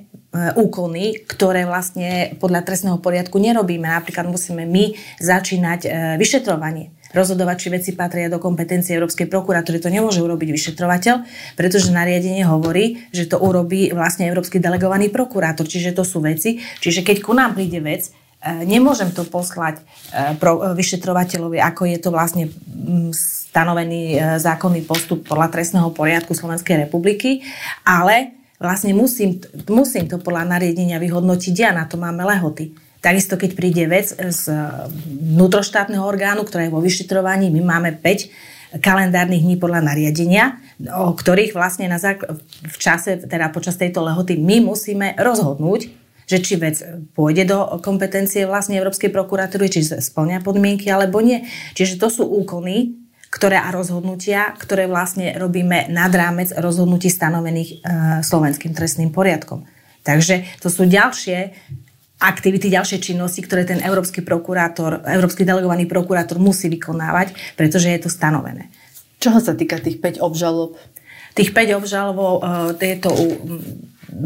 úkony, 0.60 1.26
ktoré 1.26 1.66
vlastne 1.66 2.38
podľa 2.40 2.64
trestného 2.64 3.02
poriadku 3.02 3.42
nerobíme. 3.42 3.90
Napríklad 3.90 4.30
musíme 4.30 4.64
my 4.70 4.94
začínať 5.20 5.80
e, 5.84 5.90
vyšetrovanie 6.22 6.95
rozhodovať, 7.14 7.58
či 7.60 7.68
veci 7.70 7.92
patria 7.94 8.32
do 8.32 8.42
kompetencie 8.42 8.96
Európskej 8.98 9.30
prokuratúry. 9.30 9.78
To 9.80 9.94
nemôže 9.94 10.24
urobiť 10.24 10.50
vyšetrovateľ, 10.52 11.16
pretože 11.60 11.94
nariadenie 11.94 12.48
hovorí, 12.48 13.06
že 13.14 13.30
to 13.30 13.38
urobí 13.38 13.92
vlastne 13.96 14.26
Európsky 14.26 14.58
delegovaný 14.58 15.12
prokurátor. 15.14 15.68
Čiže 15.68 15.96
to 15.96 16.04
sú 16.08 16.24
veci. 16.24 16.64
Čiže 16.82 17.06
keď 17.06 17.18
ku 17.22 17.32
nám 17.32 17.54
príde 17.54 17.80
vec, 17.84 18.10
e, 18.10 18.66
nemôžem 18.66 19.12
to 19.16 19.28
poslať 19.28 19.80
e, 19.80 19.84
e, 20.36 20.56
vyšetrovateľovi, 20.74 21.62
ako 21.62 21.82
je 21.88 21.98
to 22.00 22.10
vlastne 22.10 22.44
stanovený 23.16 24.20
zákonný 24.36 24.84
postup 24.84 25.24
podľa 25.24 25.48
trestného 25.48 25.88
poriadku 25.96 26.36
Slovenskej 26.36 26.88
republiky, 26.88 27.40
ale 27.88 28.36
vlastne 28.60 28.92
musím, 28.92 29.40
musím 29.72 30.12
to 30.12 30.20
podľa 30.20 30.60
nariadenia 30.60 31.00
vyhodnotiť 31.00 31.56
ja, 31.56 31.72
na 31.72 31.88
to 31.88 31.96
máme 31.96 32.24
lehoty. 32.28 32.85
Takisto, 33.06 33.38
keď 33.38 33.52
príde 33.54 33.86
vec 33.86 34.18
z 34.18 34.50
vnútroštátneho 35.06 36.02
orgánu, 36.02 36.42
ktorá 36.42 36.66
je 36.66 36.74
vo 36.74 36.82
vyšetrovaní, 36.82 37.54
my 37.54 37.62
máme 37.62 37.94
5 38.02 38.82
kalendárnych 38.82 39.46
dní 39.46 39.62
podľa 39.62 39.86
nariadenia, 39.86 40.58
o 40.90 41.14
ktorých 41.14 41.54
vlastne 41.54 41.86
na 41.86 42.02
zákl- 42.02 42.42
v 42.66 42.78
čase, 42.82 43.22
teda 43.22 43.54
počas 43.54 43.78
tejto 43.78 44.02
lehoty, 44.02 44.42
my 44.42 44.74
musíme 44.74 45.14
rozhodnúť, 45.22 45.94
že 46.26 46.42
či 46.42 46.58
vec 46.58 46.82
pôjde 47.14 47.46
do 47.46 47.78
kompetencie 47.86 48.50
vlastne 48.50 48.82
Európskej 48.82 49.14
prokuratúry, 49.14 49.70
či 49.70 49.86
splňa 49.86 50.42
podmienky 50.42 50.90
alebo 50.90 51.22
nie. 51.22 51.46
Čiže 51.78 52.02
to 52.02 52.10
sú 52.10 52.26
úkony, 52.26 52.98
ktoré 53.30 53.62
a 53.62 53.70
rozhodnutia, 53.70 54.50
ktoré 54.58 54.90
vlastne 54.90 55.38
robíme 55.38 55.94
nad 55.94 56.10
rámec 56.10 56.50
rozhodnutí 56.58 57.14
stanovených 57.14 57.70
e, 57.70 57.76
slovenským 58.26 58.74
trestným 58.74 59.14
poriadkom. 59.14 59.70
Takže 60.02 60.46
to 60.62 60.74
sú 60.74 60.90
ďalšie 60.90 61.54
aktivity, 62.26 62.74
ďalšie 62.74 63.00
činnosti, 63.00 63.46
ktoré 63.46 63.64
ten 63.64 63.80
európsky 63.86 64.26
prokurátor, 64.26 65.06
európsky 65.06 65.46
delegovaný 65.46 65.86
prokurátor 65.86 66.42
musí 66.42 66.68
vykonávať, 66.68 67.38
pretože 67.54 67.88
je 67.94 68.00
to 68.02 68.10
stanovené. 68.10 68.74
Čoho 69.22 69.38
sa 69.40 69.54
týka 69.54 69.78
tých 69.80 70.02
5 70.02 70.20
obžalob? 70.22 70.76
Tých 71.38 71.54
5 71.54 71.80
obžalob, 71.80 72.18
e, 72.18 72.38
tieto 72.82 73.14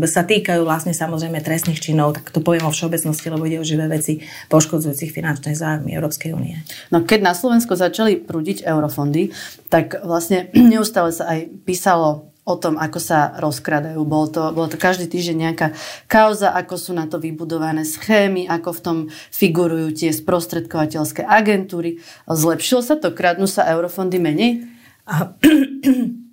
sa 0.05 0.21
týkajú 0.21 0.61
vlastne 0.63 0.93
samozrejme 0.93 1.41
trestných 1.41 1.81
činov, 1.81 2.13
tak 2.13 2.29
to 2.29 2.43
poviem 2.43 2.67
o 2.69 2.73
všeobecnosti, 2.73 3.31
lebo 3.31 3.47
ide 3.49 3.57
o 3.57 3.65
živé 3.65 3.89
veci 3.89 4.21
poškodzujúcich 4.51 5.09
finančné 5.09 5.57
zájmy 5.57 5.95
Európskej 5.97 6.35
únie. 6.35 6.61
No 6.93 7.01
keď 7.01 7.19
na 7.25 7.33
Slovensko 7.33 7.73
začali 7.73 8.21
prúdiť 8.21 8.63
eurofondy, 8.67 9.33
tak 9.71 9.97
vlastne 10.05 10.53
neustále 10.73 11.09
sa 11.09 11.33
aj 11.33 11.49
písalo 11.65 12.29
o 12.49 12.57
tom, 12.57 12.75
ako 12.81 12.97
sa 12.97 13.37
rozkradajú. 13.37 14.01
Bolo 14.01 14.27
to, 14.33 14.41
bolo 14.49 14.67
to 14.67 14.81
každý 14.81 15.05
týždeň 15.05 15.37
nejaká 15.37 15.67
kauza, 16.09 16.49
ako 16.57 16.75
sú 16.75 16.91
na 16.97 17.05
to 17.05 17.21
vybudované 17.21 17.85
schémy, 17.85 18.49
ako 18.49 18.69
v 18.73 18.81
tom 18.81 18.97
figurujú 19.29 19.93
tie 19.93 20.09
sprostredkovateľské 20.09 21.21
agentúry. 21.21 22.01
Zlepšilo 22.25 22.81
sa 22.81 22.97
to? 22.97 23.13
Kradnú 23.13 23.45
sa 23.45 23.69
eurofondy 23.69 24.17
menej? 24.17 24.65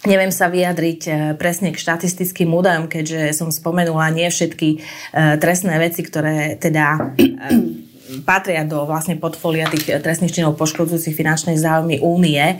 Neviem 0.00 0.32
sa 0.32 0.48
vyjadriť 0.48 1.00
e, 1.04 1.12
presne 1.36 1.76
k 1.76 1.80
štatistickým 1.80 2.48
údajom, 2.48 2.88
keďže 2.88 3.36
som 3.36 3.52
spomenula 3.52 4.08
nie 4.08 4.32
všetky 4.32 4.68
e, 4.72 4.78
trestné 5.36 5.76
veci, 5.76 6.00
ktoré 6.00 6.56
teda 6.56 7.12
e, 7.20 7.28
patria 8.26 8.66
do 8.66 8.84
vlastne 8.84 9.14
portfólia 9.16 9.70
tých 9.70 10.02
trestných 10.02 10.34
činov 10.34 10.58
poškodzujúcich 10.58 11.14
finančnej 11.14 11.56
záujmy 11.56 12.02
únie. 12.02 12.58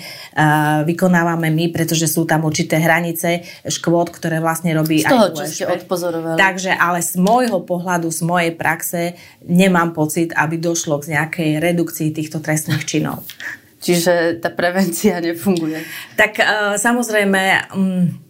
Vykonávame 0.86 1.50
my, 1.50 1.74
pretože 1.74 2.06
sú 2.06 2.24
tam 2.24 2.46
určité 2.46 2.78
hranice 2.78 3.42
škôd, 3.66 4.14
ktoré 4.14 4.38
vlastne 4.38 4.70
robí 4.72 5.02
z 5.02 5.10
toho, 5.10 5.30
aj 5.30 5.36
čo 5.36 5.44
ste 5.46 5.64
odpozorovali. 5.66 6.38
Takže, 6.38 6.72
ale 6.74 7.02
z 7.02 7.18
môjho 7.18 7.60
pohľadu, 7.66 8.08
z 8.08 8.22
mojej 8.22 8.52
praxe 8.54 9.18
nemám 9.44 9.92
pocit, 9.92 10.30
aby 10.36 10.56
došlo 10.60 11.02
k 11.02 11.18
nejakej 11.18 11.50
redukcii 11.58 12.14
týchto 12.14 12.38
trestných 12.38 12.86
činov. 12.86 13.26
Čiže 13.80 14.44
tá 14.44 14.52
prevencia 14.52 15.18
nefunguje. 15.18 15.80
Tak 16.14 16.32
uh, 16.38 16.46
samozrejme... 16.76 17.72
Um, 17.74 18.29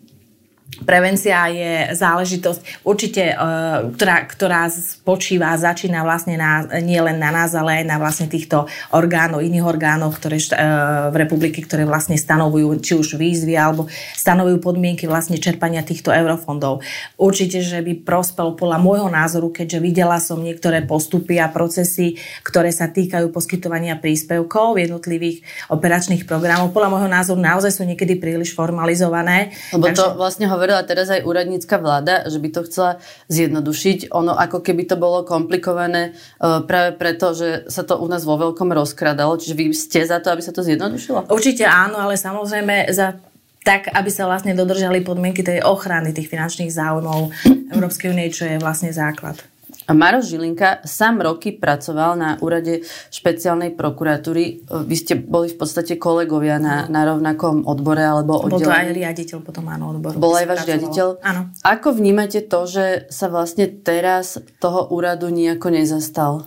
Prevencia 0.81 1.45
je 1.53 1.93
záležitosť 1.93 2.87
určite, 2.89 3.37
uh, 3.37 3.93
ktorá, 3.93 4.25
ktorá 4.25 4.63
spočíva, 4.73 5.53
začína 5.61 6.01
vlastne 6.01 6.41
na, 6.41 6.65
nie 6.81 6.97
len 6.97 7.21
na 7.21 7.29
nás, 7.29 7.53
ale 7.53 7.83
aj 7.83 7.85
na 7.85 8.01
vlastne 8.01 8.33
týchto 8.33 8.65
orgánov, 8.97 9.45
iných 9.45 9.67
orgánov, 9.67 10.17
ktoré 10.17 10.41
uh, 10.41 11.13
v 11.13 11.17
republiky, 11.21 11.61
ktoré 11.61 11.85
vlastne 11.85 12.17
stanovujú 12.17 12.81
či 12.81 12.97
už 12.97 13.21
výzvy 13.21 13.61
alebo 13.61 13.93
stanovujú 14.17 14.57
podmienky 14.65 15.05
vlastne 15.05 15.37
čerpania 15.37 15.85
týchto 15.85 16.09
eurofondov. 16.09 16.81
Určite, 17.21 17.61
že 17.61 17.85
by 17.85 18.01
prospel 18.01 18.57
podľa 18.57 18.81
môjho 18.81 19.09
názoru, 19.13 19.53
keďže 19.53 19.79
videla 19.85 20.17
som 20.17 20.41
niektoré 20.41 20.81
postupy 20.81 21.37
a 21.37 21.53
procesy, 21.53 22.17
ktoré 22.41 22.73
sa 22.73 22.89
týkajú 22.89 23.29
poskytovania 23.29 24.01
príspevkov 24.01 24.81
jednotlivých 24.81 25.45
operačných 25.69 26.25
programov. 26.25 26.73
Podľa 26.73 26.89
môjho 26.89 27.11
názoru 27.13 27.39
naozaj 27.39 27.77
sú 27.77 27.85
niekedy 27.85 28.17
príliš 28.17 28.57
formalizované. 28.57 29.53
Lebo 29.77 29.93
takže... 29.93 30.01
to 30.01 30.07
vlastne 30.17 30.47
hovorí 30.49 30.70
hovorila 30.71 30.87
teraz 30.87 31.11
aj 31.11 31.27
úradnícka 31.27 31.77
vláda, 31.83 32.31
že 32.31 32.39
by 32.39 32.49
to 32.55 32.61
chcela 32.71 33.03
zjednodušiť. 33.27 34.15
Ono 34.15 34.39
ako 34.39 34.63
keby 34.63 34.87
to 34.87 34.95
bolo 34.95 35.27
komplikované 35.27 36.15
uh, 36.15 36.63
práve 36.63 36.95
preto, 36.95 37.35
že 37.35 37.67
sa 37.67 37.83
to 37.83 37.99
u 37.99 38.07
nás 38.07 38.23
vo 38.23 38.39
veľkom 38.39 38.71
rozkradalo. 38.71 39.35
Čiže 39.35 39.55
vy 39.59 39.65
ste 39.75 40.07
za 40.07 40.23
to, 40.23 40.31
aby 40.31 40.43
sa 40.47 40.55
to 40.55 40.63
zjednodušilo? 40.63 41.27
Určite 41.27 41.67
áno, 41.67 41.99
ale 41.99 42.15
samozrejme 42.15 42.87
za 42.95 43.19
tak, 43.67 43.91
aby 43.91 44.09
sa 44.09 44.31
vlastne 44.31 44.55
dodržali 44.55 45.03
podmienky 45.03 45.43
tej 45.43 45.67
ochrany 45.67 46.15
tých 46.15 46.31
finančných 46.31 46.71
záujmov 46.71 47.35
Európskej 47.75 48.15
únie, 48.15 48.31
čo 48.31 48.47
je 48.47 48.63
vlastne 48.63 48.95
základ. 48.95 49.50
Maroš 49.93 50.33
Žilinka 50.33 50.87
sám 50.87 51.21
roky 51.21 51.53
pracoval 51.55 52.17
na 52.17 52.31
úrade 52.41 52.87
špeciálnej 53.11 53.75
prokuratúry. 53.75 54.65
Vy 54.67 54.97
ste 54.97 55.15
boli 55.19 55.51
v 55.51 55.57
podstate 55.59 55.99
kolegovia 55.99 56.63
na, 56.63 56.87
na 56.87 57.07
rovnakom 57.07 57.67
odbore 57.67 58.03
alebo 58.03 58.41
oddelení. 58.41 58.65
Bol 58.65 58.69
to 58.69 58.73
aj 58.73 58.89
riaditeľ 58.95 59.39
potom 59.43 59.65
áno 59.69 59.85
odboru. 59.97 60.17
Bol 60.17 60.35
aj 60.39 60.47
váš 60.47 60.63
riaditeľ? 60.67 61.07
Áno. 61.23 61.41
Ako 61.67 61.95
vnímate 61.95 62.41
to, 62.47 62.67
že 62.67 63.11
sa 63.11 63.27
vlastne 63.29 63.67
teraz 63.69 64.39
toho 64.63 64.87
úradu 64.91 65.29
nejako 65.29 65.75
nezastal? 65.75 66.47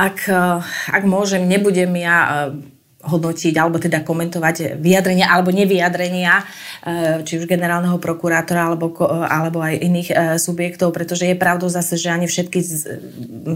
Ak, 0.00 0.24
ak 0.88 1.04
môžem, 1.04 1.44
nebudem 1.44 1.92
ja 2.00 2.48
hodnotiť 3.00 3.56
alebo 3.56 3.80
teda 3.80 4.04
komentovať 4.04 4.76
vyjadrenia 4.76 5.32
alebo 5.32 5.48
nevyjadrenia 5.48 6.44
eh, 6.84 7.24
či 7.24 7.40
už 7.40 7.48
generálneho 7.48 7.96
prokurátora 7.96 8.68
alebo, 8.68 8.92
alebo 9.24 9.64
aj 9.64 9.74
iných 9.80 10.08
eh, 10.12 10.16
subjektov, 10.36 10.92
pretože 10.92 11.24
je 11.24 11.32
pravdou 11.32 11.72
zase, 11.72 11.96
že 11.96 12.12
ani 12.12 12.28
všetky 12.28 12.60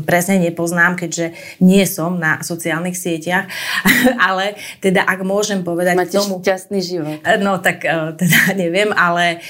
presne 0.08 0.40
nepoznám, 0.40 0.96
keďže 0.96 1.36
nie 1.60 1.84
som 1.84 2.16
na 2.16 2.40
sociálnych 2.40 2.96
sieťach, 2.96 3.44
ale 4.32 4.56
teda 4.80 5.04
ak 5.04 5.20
môžem 5.20 5.60
povedať 5.60 5.96
Máte 6.00 6.16
k 6.16 6.24
tomu... 6.24 6.40
šťastný 6.40 6.80
život. 6.80 7.20
Eh, 7.20 7.36
no 7.36 7.60
tak 7.60 7.84
teda 8.16 8.40
neviem, 8.62 8.96
ale 8.96 9.44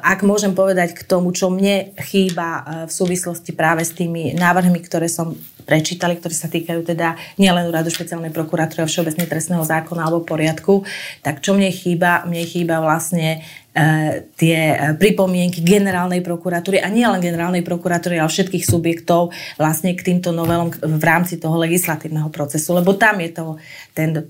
ak 0.00 0.24
môžem 0.24 0.56
povedať 0.56 0.96
k 0.96 1.04
tomu, 1.04 1.36
čo 1.36 1.52
mne 1.52 1.92
chýba 2.00 2.84
v 2.88 2.92
súvislosti 2.92 3.52
práve 3.52 3.84
s 3.84 3.92
tými 3.92 4.32
návrhmi, 4.32 4.80
ktoré 4.80 5.12
som 5.12 5.36
prečítali, 5.70 6.18
ktoré 6.18 6.34
sa 6.34 6.50
týkajú 6.50 6.82
teda 6.82 7.14
nielen 7.38 7.70
úradu 7.70 7.94
špeciálnej 7.94 8.34
prokuratúry 8.34 8.82
a 8.82 8.90
všeobecne 8.90 9.30
trestného 9.30 9.62
zákona 9.62 10.10
alebo 10.10 10.26
poriadku, 10.26 10.82
tak 11.22 11.38
čo 11.38 11.54
mne 11.54 11.70
chýba? 11.70 12.26
Mne 12.26 12.42
chýba 12.42 12.82
vlastne 12.82 13.46
e, 13.70 14.26
tie 14.34 14.58
e, 14.74 14.76
pripomienky 14.98 15.62
generálnej 15.62 16.26
prokuratúry 16.26 16.82
a 16.82 16.90
nie 16.90 17.06
len 17.06 17.22
generálnej 17.22 17.62
prokuratúry, 17.62 18.18
ale 18.18 18.26
všetkých 18.26 18.66
subjektov 18.66 19.30
vlastne 19.54 19.94
k 19.94 20.02
týmto 20.02 20.34
novelom 20.34 20.74
v 20.74 21.04
rámci 21.06 21.38
toho 21.38 21.54
legislatívneho 21.62 22.34
procesu, 22.34 22.74
lebo 22.74 22.98
tam 22.98 23.22
je 23.22 23.30
to 23.30 23.46
ten, 23.94 24.26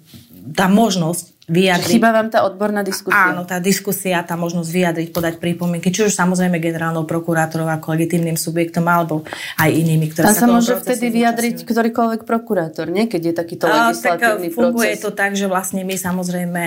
tá 0.52 0.68
možnosť 0.68 1.39
vyjadriť. 1.48 1.96
Chýba 1.98 2.12
vám 2.12 2.28
tá 2.28 2.44
odborná 2.44 2.84
diskusia? 2.84 3.32
Áno, 3.32 3.48
tá 3.48 3.58
diskusia, 3.58 4.22
tá 4.22 4.38
možnosť 4.38 4.70
vyjadriť, 4.70 5.08
podať 5.10 5.34
pripomienky, 5.42 5.90
či 5.90 6.06
už 6.06 6.14
samozrejme 6.14 6.62
generálnou 6.62 7.08
prokurátorov 7.08 7.66
ako 7.66 7.96
legitímnym 7.96 8.38
subjektom, 8.38 8.86
alebo 8.86 9.26
aj 9.58 9.70
inými, 9.72 10.14
ktoré 10.14 10.30
Tam 10.30 10.36
sa, 10.36 10.46
sa 10.46 10.52
môže 10.52 10.78
vtedy 10.78 11.10
vyjadriť 11.10 11.54
účastňujú. 11.64 11.74
ktorýkoľvek 11.74 12.20
prokurátor, 12.22 12.86
nie? 12.92 13.10
Keď 13.10 13.22
je 13.22 13.34
takýto 13.34 13.64
legislatívny 13.66 14.48
tak, 14.50 14.56
funguje 14.56 14.92
proces. 14.94 15.02
to 15.02 15.10
tak, 15.10 15.32
že 15.34 15.46
vlastne 15.50 15.82
my 15.82 15.96
samozrejme 15.98 16.64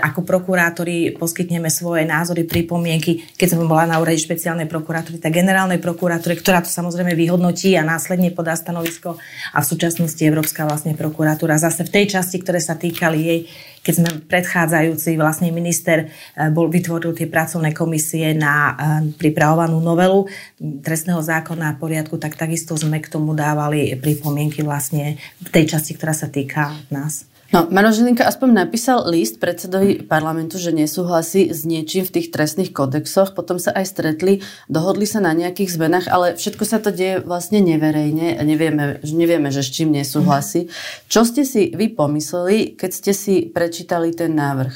ako 0.00 0.20
prokurátori 0.24 1.12
poskytneme 1.18 1.68
svoje 1.68 2.08
názory, 2.08 2.48
pripomienky. 2.48 3.28
Keď 3.36 3.48
som 3.56 3.64
bola 3.68 3.84
na 3.84 4.00
úrade 4.00 4.16
špeciálnej 4.18 4.66
prokuratúry, 4.72 5.20
tak 5.20 5.36
generálnej 5.36 5.78
prokuratúry, 5.78 6.40
ktorá 6.40 6.64
to 6.64 6.72
samozrejme 6.72 7.12
vyhodnotí 7.12 7.76
a 7.76 7.84
následne 7.84 8.32
podá 8.32 8.56
stanovisko 8.56 9.20
a 9.52 9.58
v 9.60 9.66
súčasnosti 9.68 10.22
Európska 10.24 10.64
vlastne 10.64 10.96
prokuratúra 10.96 11.60
zase 11.60 11.84
v 11.84 11.92
tej 11.92 12.04
časti, 12.18 12.40
ktoré 12.40 12.58
sa 12.58 12.74
týkali 12.74 13.18
jej 13.20 13.40
keď 13.82 13.94
sme 13.98 14.10
predchádzajúci 14.30 15.18
vlastne 15.18 15.50
minister 15.50 16.06
eh, 16.06 16.48
bol, 16.54 16.70
vytvoril 16.70 17.12
tie 17.12 17.26
pracovné 17.26 17.74
komisie 17.74 18.32
na 18.32 18.54
eh, 18.54 18.74
pripravovanú 19.10 19.82
novelu 19.82 20.30
trestného 20.58 21.18
zákona 21.18 21.74
a 21.74 21.78
poriadku, 21.78 22.16
tak 22.16 22.38
takisto 22.38 22.78
sme 22.78 23.02
k 23.02 23.10
tomu 23.10 23.34
dávali 23.34 23.98
pripomienky 23.98 24.62
vlastne 24.62 25.18
v 25.42 25.48
tej 25.50 25.74
časti, 25.74 25.98
ktorá 25.98 26.14
sa 26.14 26.30
týka 26.30 26.70
nás. 26.94 27.31
No, 27.52 27.68
Maro 27.68 27.92
aspoň 27.92 28.48
napísal 28.48 29.04
list 29.12 29.36
predsedovi 29.36 30.08
parlamentu, 30.08 30.56
že 30.56 30.72
nesúhlasí 30.72 31.52
s 31.52 31.68
niečím 31.68 32.08
v 32.08 32.16
tých 32.16 32.32
trestných 32.32 32.72
kodexoch, 32.72 33.36
potom 33.36 33.60
sa 33.60 33.76
aj 33.76 33.92
stretli, 33.92 34.40
dohodli 34.72 35.04
sa 35.04 35.20
na 35.20 35.36
nejakých 35.36 35.76
zmenách, 35.76 36.08
ale 36.08 36.32
všetko 36.32 36.64
sa 36.64 36.80
to 36.80 36.88
deje 36.88 37.20
vlastne 37.20 37.60
neverejne, 37.60 38.40
nevieme, 38.40 39.04
nevieme, 39.04 39.52
že 39.52 39.60
s 39.60 39.68
čím 39.68 39.92
nesúhlasí. 39.92 40.72
Čo 41.12 41.28
ste 41.28 41.44
si 41.44 41.76
vy 41.76 41.92
pomysleli, 41.92 42.72
keď 42.72 42.90
ste 42.90 43.12
si 43.12 43.34
prečítali 43.44 44.16
ten 44.16 44.32
návrh? 44.32 44.72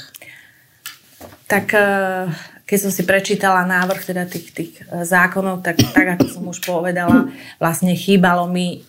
Tak 1.49 1.65
eh, 1.73 2.29
keď 2.67 2.77
som 2.83 2.91
si 2.91 3.07
prečítala 3.07 3.63
návrh 3.63 4.03
teda 4.03 4.27
tých, 4.27 4.51
tých 4.51 4.71
eh, 4.83 5.07
zákonov, 5.07 5.63
tak, 5.63 5.79
tak 5.79 6.19
ako 6.19 6.25
som 6.27 6.43
už 6.51 6.59
povedala, 6.67 7.31
vlastne 7.57 7.95
chýbalo 7.95 8.51
mi 8.51 8.83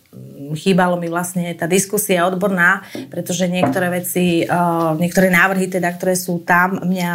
chýbalo 0.57 0.97
mi 0.97 1.13
vlastne 1.13 1.53
tá 1.53 1.69
diskusia 1.69 2.25
odborná, 2.25 2.81
pretože 3.13 3.45
niektoré 3.45 3.93
veci, 3.93 4.49
niektoré 4.97 5.29
návrhy, 5.29 5.69
teda, 5.69 5.93
ktoré 5.93 6.17
sú 6.17 6.41
tam, 6.41 6.81
mňa 6.81 7.11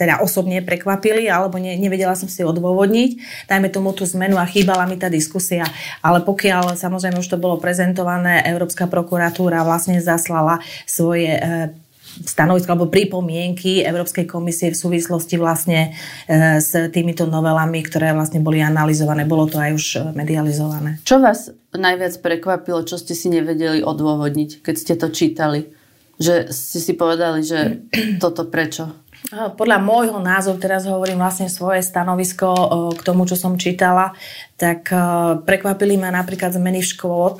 teda 0.00 0.24
osobne 0.24 0.64
prekvapili, 0.64 1.28
alebo 1.28 1.60
ne, 1.60 1.76
nevedela 1.76 2.16
som 2.16 2.24
si 2.24 2.40
odôvodniť. 2.40 3.10
Dajme 3.50 3.68
tomu 3.68 3.92
tú 3.92 4.08
zmenu 4.08 4.40
a 4.40 4.48
chýbala 4.48 4.88
mi 4.88 4.96
tá 4.96 5.12
diskusia. 5.12 5.68
Ale 6.00 6.24
pokiaľ 6.24 6.80
samozrejme 6.80 7.20
už 7.20 7.28
to 7.28 7.36
bolo 7.36 7.60
prezentované, 7.60 8.40
Európska 8.48 8.88
prokuratúra 8.88 9.60
vlastne 9.68 10.00
zaslala 10.00 10.64
svoje 10.88 11.28
stanovisko 12.24 12.74
alebo 12.74 12.90
pripomienky 12.90 13.82
Európskej 13.84 14.26
komisie 14.26 14.74
v 14.74 14.80
súvislosti 14.80 15.38
vlastne 15.38 15.92
e, 16.26 16.58
s 16.58 16.74
týmito 16.90 17.28
novelami, 17.28 17.82
ktoré 17.84 18.10
vlastne 18.14 18.42
boli 18.42 18.62
analyzované. 18.62 19.28
Bolo 19.28 19.46
to 19.46 19.58
aj 19.58 19.70
už 19.74 19.86
medializované. 20.14 20.98
Čo 21.06 21.22
vás 21.22 21.52
najviac 21.74 22.14
prekvapilo, 22.18 22.82
čo 22.82 22.96
ste 22.96 23.14
si 23.14 23.28
nevedeli 23.30 23.84
odôvodniť, 23.84 24.64
keď 24.64 24.74
ste 24.74 24.94
to 24.96 25.08
čítali? 25.12 25.70
Že 26.18 26.50
ste 26.50 26.78
si 26.82 26.92
povedali, 26.98 27.46
že 27.46 27.86
toto 28.22 28.48
prečo? 28.48 28.90
Podľa 29.28 29.82
môjho 29.82 30.22
názoru, 30.22 30.62
teraz 30.62 30.86
hovorím 30.86 31.18
vlastne 31.18 31.50
svoje 31.50 31.82
stanovisko 31.82 32.48
e, 32.48 32.66
k 32.96 33.00
tomu, 33.02 33.26
čo 33.26 33.34
som 33.34 33.58
čítala, 33.58 34.14
tak 34.54 34.88
e, 34.88 34.96
prekvapili 35.42 35.98
ma 35.98 36.14
napríklad 36.14 36.54
zmeny 36.54 36.80
v 36.80 36.90
škôd, 36.94 37.36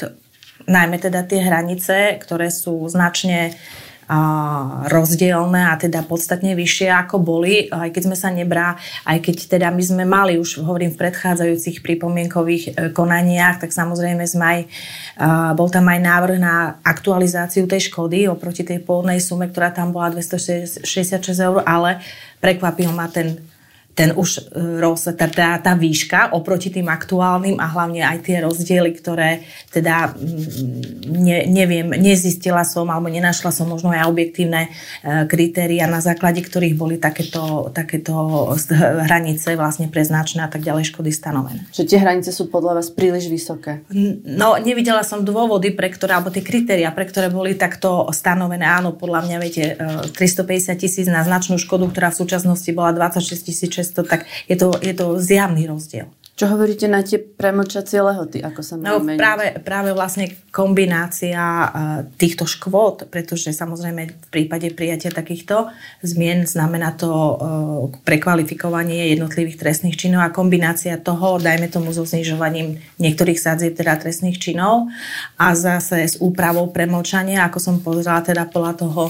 najmä 0.68 1.00
teda 1.00 1.24
tie 1.24 1.40
hranice, 1.40 2.20
ktoré 2.20 2.52
sú 2.52 2.84
značne 2.90 3.56
rozdielne 4.88 5.68
a 5.68 5.76
teda 5.76 6.00
podstatne 6.00 6.56
vyššie 6.56 6.88
ako 6.88 7.20
boli, 7.20 7.68
aj 7.68 7.92
keď 7.92 8.02
sme 8.08 8.16
sa 8.16 8.32
nebrá, 8.32 8.80
aj 9.04 9.20
keď 9.20 9.36
teda 9.58 9.68
my 9.68 9.82
sme 9.84 10.04
mali 10.08 10.40
už, 10.40 10.64
hovorím, 10.64 10.96
v 10.96 11.00
predchádzajúcich 11.04 11.84
pripomienkových 11.84 12.64
e, 12.64 12.70
konaniach, 12.96 13.60
tak 13.60 13.68
samozrejme 13.68 14.24
sme 14.24 14.44
aj, 14.44 14.60
bol 15.52 15.68
tam 15.68 15.92
aj 15.92 16.00
návrh 16.00 16.38
na 16.40 16.80
aktualizáciu 16.80 17.68
tej 17.68 17.92
škody 17.92 18.24
oproti 18.32 18.64
tej 18.64 18.80
pôvodnej 18.80 19.20
sume, 19.20 19.44
ktorá 19.52 19.76
tam 19.76 19.92
bola 19.92 20.08
266 20.16 20.80
eur, 21.44 21.60
ale 21.68 22.00
prekvapil 22.40 22.88
ma 22.96 23.12
ten 23.12 23.36
ten 23.98 24.14
už 24.14 24.54
e, 24.54 24.78
roz, 24.78 25.10
tá, 25.10 25.26
tá, 25.26 25.58
tá 25.58 25.74
výška 25.74 26.30
oproti 26.30 26.70
tým 26.70 26.86
aktuálnym 26.86 27.58
a 27.58 27.66
hlavne 27.66 28.06
aj 28.06 28.30
tie 28.30 28.38
rozdiely, 28.38 28.94
ktoré 28.94 29.42
teda 29.74 30.14
mm, 30.14 31.18
ne, 31.18 31.38
neviem, 31.50 31.90
nezistila 31.98 32.62
som 32.62 32.86
alebo 32.86 33.10
nenašla 33.10 33.50
som 33.50 33.66
možno 33.66 33.90
aj 33.90 34.06
objektívne 34.06 34.70
e, 35.02 35.26
kritéria, 35.26 35.90
na 35.90 35.98
základe 35.98 36.46
ktorých 36.46 36.78
boli 36.78 37.02
takéto, 37.02 37.74
takéto 37.74 38.14
hranice 39.02 39.58
vlastne 39.58 39.90
pre 39.90 40.06
značné 40.06 40.46
a 40.46 40.50
tak 40.52 40.62
ďalej 40.62 40.94
škody 40.94 41.10
stanovené. 41.10 41.66
Že 41.74 41.90
tie 41.90 41.98
hranice 41.98 42.30
sú 42.30 42.46
podľa 42.46 42.78
vás 42.78 42.94
príliš 42.94 43.26
vysoké? 43.26 43.82
No, 44.22 44.54
nevidela 44.62 45.02
som 45.02 45.26
dôvody, 45.26 45.74
pre 45.74 45.90
ktoré, 45.90 46.14
alebo 46.14 46.30
tie 46.30 46.46
kritéria, 46.46 46.94
pre 46.94 47.02
ktoré 47.02 47.34
boli 47.34 47.58
takto 47.58 48.06
stanovené. 48.14 48.62
Áno, 48.62 48.94
podľa 48.94 49.26
mňa, 49.26 49.36
viete, 49.42 49.74
350 50.14 50.14
e, 50.14 50.78
tisíc 50.78 51.06
na 51.10 51.26
značnú 51.26 51.58
škodu, 51.58 51.90
ktorá 51.90 52.14
v 52.14 52.20
súčasnosti 52.22 52.70
bola 52.70 52.94
26 52.94 53.87
600, 53.88 54.04
tak 54.04 54.28
je 54.44 54.56
to, 54.60 54.76
je 54.84 54.92
to 54.92 55.16
zjavný 55.16 55.64
rozdiel. 55.64 56.12
Čo 56.38 56.54
hovoríte 56.54 56.86
na 56.86 57.02
tie 57.02 57.18
premlčacie 57.18 57.98
lehoty, 57.98 58.38
ako 58.38 58.62
sa 58.62 58.78
no, 58.78 59.02
práve, 59.18 59.58
práve 59.58 59.90
vlastne 59.90 60.30
kombinácia 60.54 61.34
uh, 61.34 61.66
týchto 62.14 62.46
škôd, 62.46 63.10
pretože 63.10 63.50
samozrejme 63.50 64.02
v 64.06 64.28
prípade 64.30 64.70
prijatia 64.70 65.10
takýchto 65.10 65.66
zmien 66.06 66.46
znamená 66.46 66.94
to 66.94 67.10
uh, 67.10 67.34
prekvalifikovanie 68.06 69.18
jednotlivých 69.18 69.58
trestných 69.58 69.98
činov 69.98 70.22
a 70.22 70.30
kombinácia 70.30 70.94
toho, 71.02 71.42
dajme 71.42 71.66
tomu 71.74 71.90
so 71.90 72.06
znižovaním 72.06 72.78
niektorých 73.02 73.42
sadzieb 73.42 73.74
teda 73.74 73.98
trestných 73.98 74.38
činov 74.38 74.86
a 75.42 75.58
zase 75.58 76.06
s 76.06 76.22
úpravou 76.22 76.70
premlčania, 76.70 77.50
ako 77.50 77.58
som 77.58 77.82
pozrela 77.82 78.22
teda 78.22 78.46
podľa 78.46 78.78
toho 78.78 79.02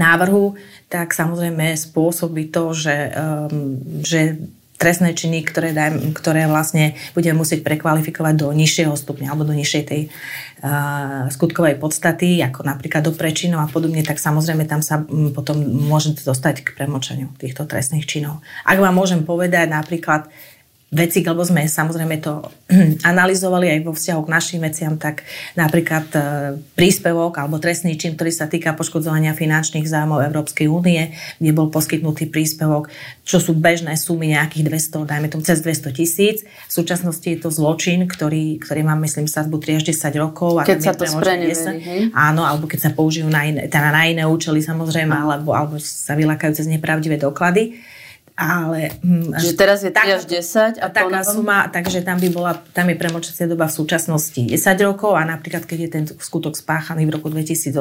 návrhu, 0.00 0.56
tak 0.88 1.12
samozrejme 1.12 1.76
spôsobí 1.76 2.48
to, 2.48 2.72
že, 2.72 2.96
um, 3.12 3.76
že 4.00 4.40
trestné 4.80 5.12
činy, 5.12 5.44
ktoré, 5.44 5.76
daj, 5.76 6.16
ktoré 6.16 6.48
vlastne 6.48 6.96
budeme 7.12 7.44
musieť 7.44 7.60
prekvalifikovať 7.60 8.34
do 8.40 8.48
nižšieho 8.48 8.96
stupňa 8.96 9.28
alebo 9.28 9.44
do 9.44 9.52
nižšej 9.52 9.82
tej 9.84 10.08
uh, 10.08 11.28
skutkovej 11.28 11.76
podstaty, 11.76 12.40
ako 12.40 12.64
napríklad 12.64 13.04
do 13.04 13.12
prečinov 13.12 13.60
a 13.60 13.68
podobne, 13.68 14.00
tak 14.00 14.16
samozrejme 14.16 14.64
tam 14.64 14.80
sa 14.80 15.04
um, 15.04 15.36
potom 15.36 15.60
môžete 15.60 16.24
dostať 16.24 16.64
k 16.64 16.72
premočaniu 16.80 17.28
týchto 17.36 17.68
trestných 17.68 18.08
činov. 18.08 18.40
Ak 18.64 18.80
vám 18.80 18.96
môžem 18.96 19.20
povedať 19.20 19.68
napríklad, 19.68 20.32
veci, 20.90 21.22
lebo 21.22 21.46
sme 21.46 21.70
samozrejme 21.70 22.18
to 22.18 22.42
analyzovali 23.14 23.70
aj 23.78 23.80
vo 23.86 23.94
vzťahu 23.94 24.20
k 24.26 24.32
našim 24.34 24.60
veciam, 24.66 24.98
tak 24.98 25.22
napríklad 25.54 26.06
e, 26.10 26.20
príspevok 26.74 27.38
alebo 27.38 27.62
trestný 27.62 27.94
čin, 27.94 28.18
ktorý 28.18 28.34
sa 28.34 28.50
týka 28.50 28.74
poškodzovania 28.74 29.38
finančných 29.38 29.86
zájmov 29.86 30.26
Európskej 30.26 30.66
únie, 30.66 31.14
kde 31.38 31.50
bol 31.54 31.70
poskytnutý 31.70 32.26
príspevok, 32.26 32.90
čo 33.22 33.38
sú 33.38 33.54
bežné 33.54 33.94
sumy 33.94 34.34
nejakých 34.34 34.66
200, 34.90 35.06
dajme 35.06 35.26
tomu 35.30 35.46
cez 35.46 35.62
200 35.62 35.94
tisíc. 35.94 36.42
V 36.42 36.72
súčasnosti 36.74 37.22
je 37.22 37.38
to 37.38 37.54
zločin, 37.54 38.10
ktorý, 38.10 38.58
ktorý 38.58 38.82
má, 38.82 38.98
myslím, 38.98 39.30
sadbu 39.30 39.62
3 39.62 39.78
až 39.78 39.94
10 39.94 40.10
rokov. 40.18 40.58
A 40.58 40.66
keď 40.66 40.90
sa 40.90 40.94
to 40.98 41.06
spreneverí, 41.06 42.10
Áno, 42.10 42.42
alebo 42.42 42.66
keď 42.66 42.80
sa 42.82 42.90
použijú 42.90 43.30
na 43.30 43.46
iné, 43.46 43.70
teda 43.70 43.94
na 43.94 44.10
iné 44.10 44.26
účely 44.26 44.58
samozrejme, 44.58 45.14
alebo, 45.14 45.54
alebo 45.54 45.78
sa 45.78 46.18
vylakajú 46.18 46.58
cez 46.58 46.66
nepravdivé 46.66 47.14
doklady 47.14 47.78
ale... 48.40 48.96
Hm, 49.04 49.36
Čiže 49.36 49.54
teraz 49.54 49.84
je 49.84 49.92
3 49.92 50.16
až 50.16 50.24
10 50.24 50.80
a 50.80 50.88
taká 50.88 51.20
suma, 51.28 51.68
takže 51.68 52.00
tam 52.00 52.16
by 52.16 52.28
bola, 52.32 52.56
tam 52.72 52.88
je 52.88 52.96
premočacia 52.96 53.44
doba 53.44 53.68
v 53.68 53.76
súčasnosti 53.76 54.40
10 54.48 54.56
rokov 54.88 55.12
a 55.12 55.28
napríklad 55.28 55.68
keď 55.68 55.78
je 55.84 55.90
ten 55.92 56.04
skutok 56.08 56.56
spáchaný 56.56 57.04
v 57.04 57.20
roku 57.20 57.28
2018, 57.28 57.76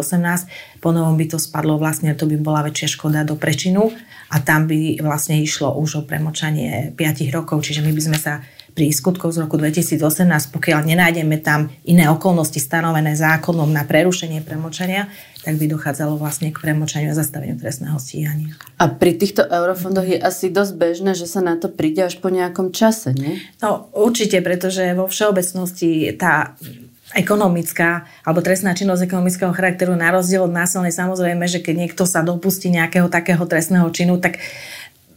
po 0.84 0.90
novom 0.92 1.16
by 1.16 1.26
to 1.32 1.40
spadlo 1.40 1.80
vlastne, 1.80 2.12
to 2.12 2.28
by 2.28 2.36
bola 2.36 2.68
väčšia 2.68 3.00
škoda 3.00 3.24
do 3.24 3.40
prečinu 3.40 3.96
a 4.28 4.44
tam 4.44 4.68
by 4.68 5.00
vlastne 5.00 5.40
išlo 5.40 5.80
už 5.80 5.90
o 5.96 6.02
premočanie 6.04 6.92
5 6.92 7.32
rokov, 7.32 7.64
čiže 7.64 7.80
my 7.80 7.96
by 7.96 8.02
sme 8.04 8.20
sa 8.20 8.44
pri 8.74 8.94
skutkoch 8.94 9.34
z 9.34 9.46
roku 9.46 9.58
2018, 9.58 10.26
pokiaľ 10.54 10.80
nenájdeme 10.86 11.38
tam 11.42 11.74
iné 11.86 12.08
okolnosti 12.08 12.58
stanovené 12.58 13.18
zákonom 13.18 13.70
na 13.70 13.84
prerušenie 13.86 14.46
premočania, 14.46 15.10
tak 15.44 15.56
by 15.56 15.72
dochádzalo 15.72 16.20
vlastne 16.20 16.52
k 16.52 16.60
premočaniu 16.60 17.12
a 17.12 17.18
zastaveniu 17.18 17.56
trestného 17.56 17.96
stíhania. 17.98 18.54
A 18.76 18.92
pri 18.92 19.16
týchto 19.16 19.48
eurofondoch 19.48 20.06
je 20.06 20.20
asi 20.20 20.52
dosť 20.52 20.74
bežné, 20.76 21.12
že 21.16 21.26
sa 21.26 21.40
na 21.40 21.56
to 21.56 21.72
príde 21.72 22.04
až 22.04 22.20
po 22.20 22.28
nejakom 22.28 22.76
čase, 22.76 23.16
nie? 23.16 23.40
No 23.64 23.88
určite, 23.96 24.44
pretože 24.44 24.94
vo 24.94 25.08
všeobecnosti 25.08 26.12
tá 26.20 26.60
ekonomická 27.18 28.06
alebo 28.22 28.46
trestná 28.46 28.78
činnosť 28.78 29.10
ekonomického 29.10 29.50
charakteru 29.50 29.98
na 29.98 30.14
rozdiel 30.14 30.46
od 30.46 30.54
násilnej 30.54 30.94
samozrejme, 30.94 31.50
že 31.50 31.58
keď 31.58 31.76
niekto 31.88 32.04
sa 32.06 32.22
dopustí 32.22 32.70
nejakého 32.70 33.10
takého 33.10 33.42
trestného 33.50 33.90
činu, 33.90 34.22
tak 34.22 34.38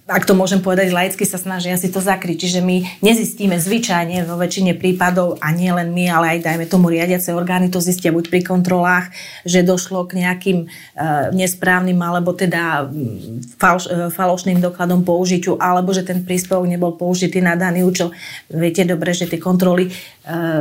ak 0.03 0.27
to 0.27 0.35
môžem 0.35 0.59
povedať, 0.59 0.91
laicky 0.91 1.23
sa 1.23 1.39
snažia 1.39 1.79
si 1.79 1.87
to 1.87 2.03
zakryť. 2.03 2.35
Čiže 2.35 2.61
my 2.61 3.07
nezistíme 3.07 3.55
zvyčajne 3.55 4.27
vo 4.27 4.35
väčšine 4.35 4.75
prípadov, 4.75 5.39
a 5.39 5.55
nie 5.55 5.71
len 5.71 5.95
my, 5.95 6.11
ale 6.11 6.27
aj 6.35 6.39
dajme 6.43 6.67
tomu 6.67 6.91
riadiace 6.91 7.31
orgány 7.31 7.71
to 7.71 7.79
zistia 7.79 8.11
buď 8.11 8.27
pri 8.27 8.43
kontrolách, 8.43 9.15
že 9.47 9.63
došlo 9.63 10.03
k 10.11 10.27
nejakým 10.27 10.59
e, 10.63 10.67
nesprávnym 11.39 11.95
alebo 12.03 12.35
teda 12.35 12.91
falš, 13.63 13.87
e, 13.87 14.11
falošným 14.11 14.59
dokladom 14.59 15.07
použitiu, 15.07 15.55
alebo 15.63 15.95
že 15.95 16.03
ten 16.03 16.27
príspevok 16.27 16.67
nebol 16.67 16.99
použitý 16.99 17.39
na 17.39 17.55
daný 17.55 17.87
účel. 17.87 18.11
Viete 18.51 18.83
dobre, 18.83 19.15
že 19.15 19.31
tie 19.31 19.39
kontroly 19.39 19.87
e, 19.87 19.91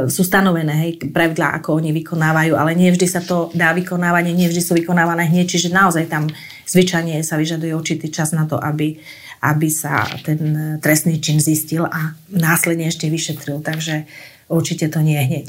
sú 0.05 0.21
stanovené, 0.21 0.85
hej, 0.85 0.91
pravidlá, 1.09 1.57
ako 1.57 1.81
oni 1.81 1.89
vykonávajú, 1.97 2.53
ale 2.53 2.77
nie 2.77 2.93
vždy 2.93 3.07
sa 3.09 3.25
to 3.25 3.49
dá 3.57 3.73
vykonávať, 3.73 4.37
nie 4.37 4.45
vždy 4.45 4.61
sú 4.61 4.77
vykonávané 4.77 5.33
hneď, 5.33 5.49
čiže 5.49 5.73
naozaj 5.73 6.05
tam 6.13 6.29
zvyčajne 6.67 7.21
sa 7.25 7.37
vyžaduje 7.37 7.71
určitý 7.73 8.11
čas 8.11 8.33
na 8.35 8.49
to, 8.49 8.59
aby 8.59 8.99
aby 9.41 9.73
sa 9.73 10.05
ten 10.21 10.37
trestný 10.77 11.17
čin 11.17 11.41
zistil 11.41 11.89
a 11.89 12.13
následne 12.29 12.85
ešte 12.85 13.09
vyšetril. 13.09 13.65
Takže 13.65 14.05
určite 14.53 14.85
to 14.93 15.01
nie 15.01 15.17
je 15.17 15.25
hneď. 15.25 15.47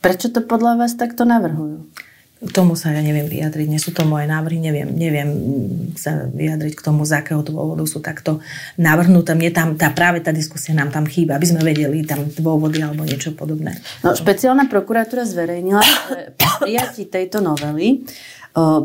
Prečo 0.00 0.30
to 0.30 0.40
podľa 0.46 0.78
vás 0.80 0.94
takto 0.94 1.26
navrhujú? 1.26 1.82
K 2.44 2.50
tomu 2.52 2.76
sa 2.76 2.92
ja 2.92 3.00
neviem 3.00 3.24
vyjadriť. 3.24 3.66
Nie 3.72 3.80
sú 3.80 3.90
to 3.90 4.04
moje 4.04 4.28
návrhy, 4.28 4.60
neviem, 4.60 4.92
neviem 4.92 5.28
sa 5.96 6.28
vyjadriť 6.28 6.76
k 6.76 6.84
tomu, 6.84 7.02
z 7.08 7.24
akého 7.24 7.40
dôvodu 7.40 7.82
sú 7.88 8.04
takto 8.04 8.38
navrhnuté. 8.76 9.32
Mne 9.32 9.50
tam 9.50 9.68
tá, 9.74 9.90
práve 9.90 10.20
tá 10.20 10.28
diskusia 10.28 10.76
nám 10.76 10.92
tam 10.92 11.08
chýba, 11.08 11.40
aby 11.40 11.46
sme 11.48 11.64
vedeli 11.64 12.04
tam 12.04 12.28
dôvody 12.36 12.84
alebo 12.84 13.02
niečo 13.02 13.32
podobné. 13.32 13.80
No, 14.04 14.12
špeciálna 14.12 14.68
prokuratúra 14.68 15.24
zverejnila, 15.24 15.82
prijatí 16.62 17.08
tejto 17.08 17.40
novely 17.40 18.04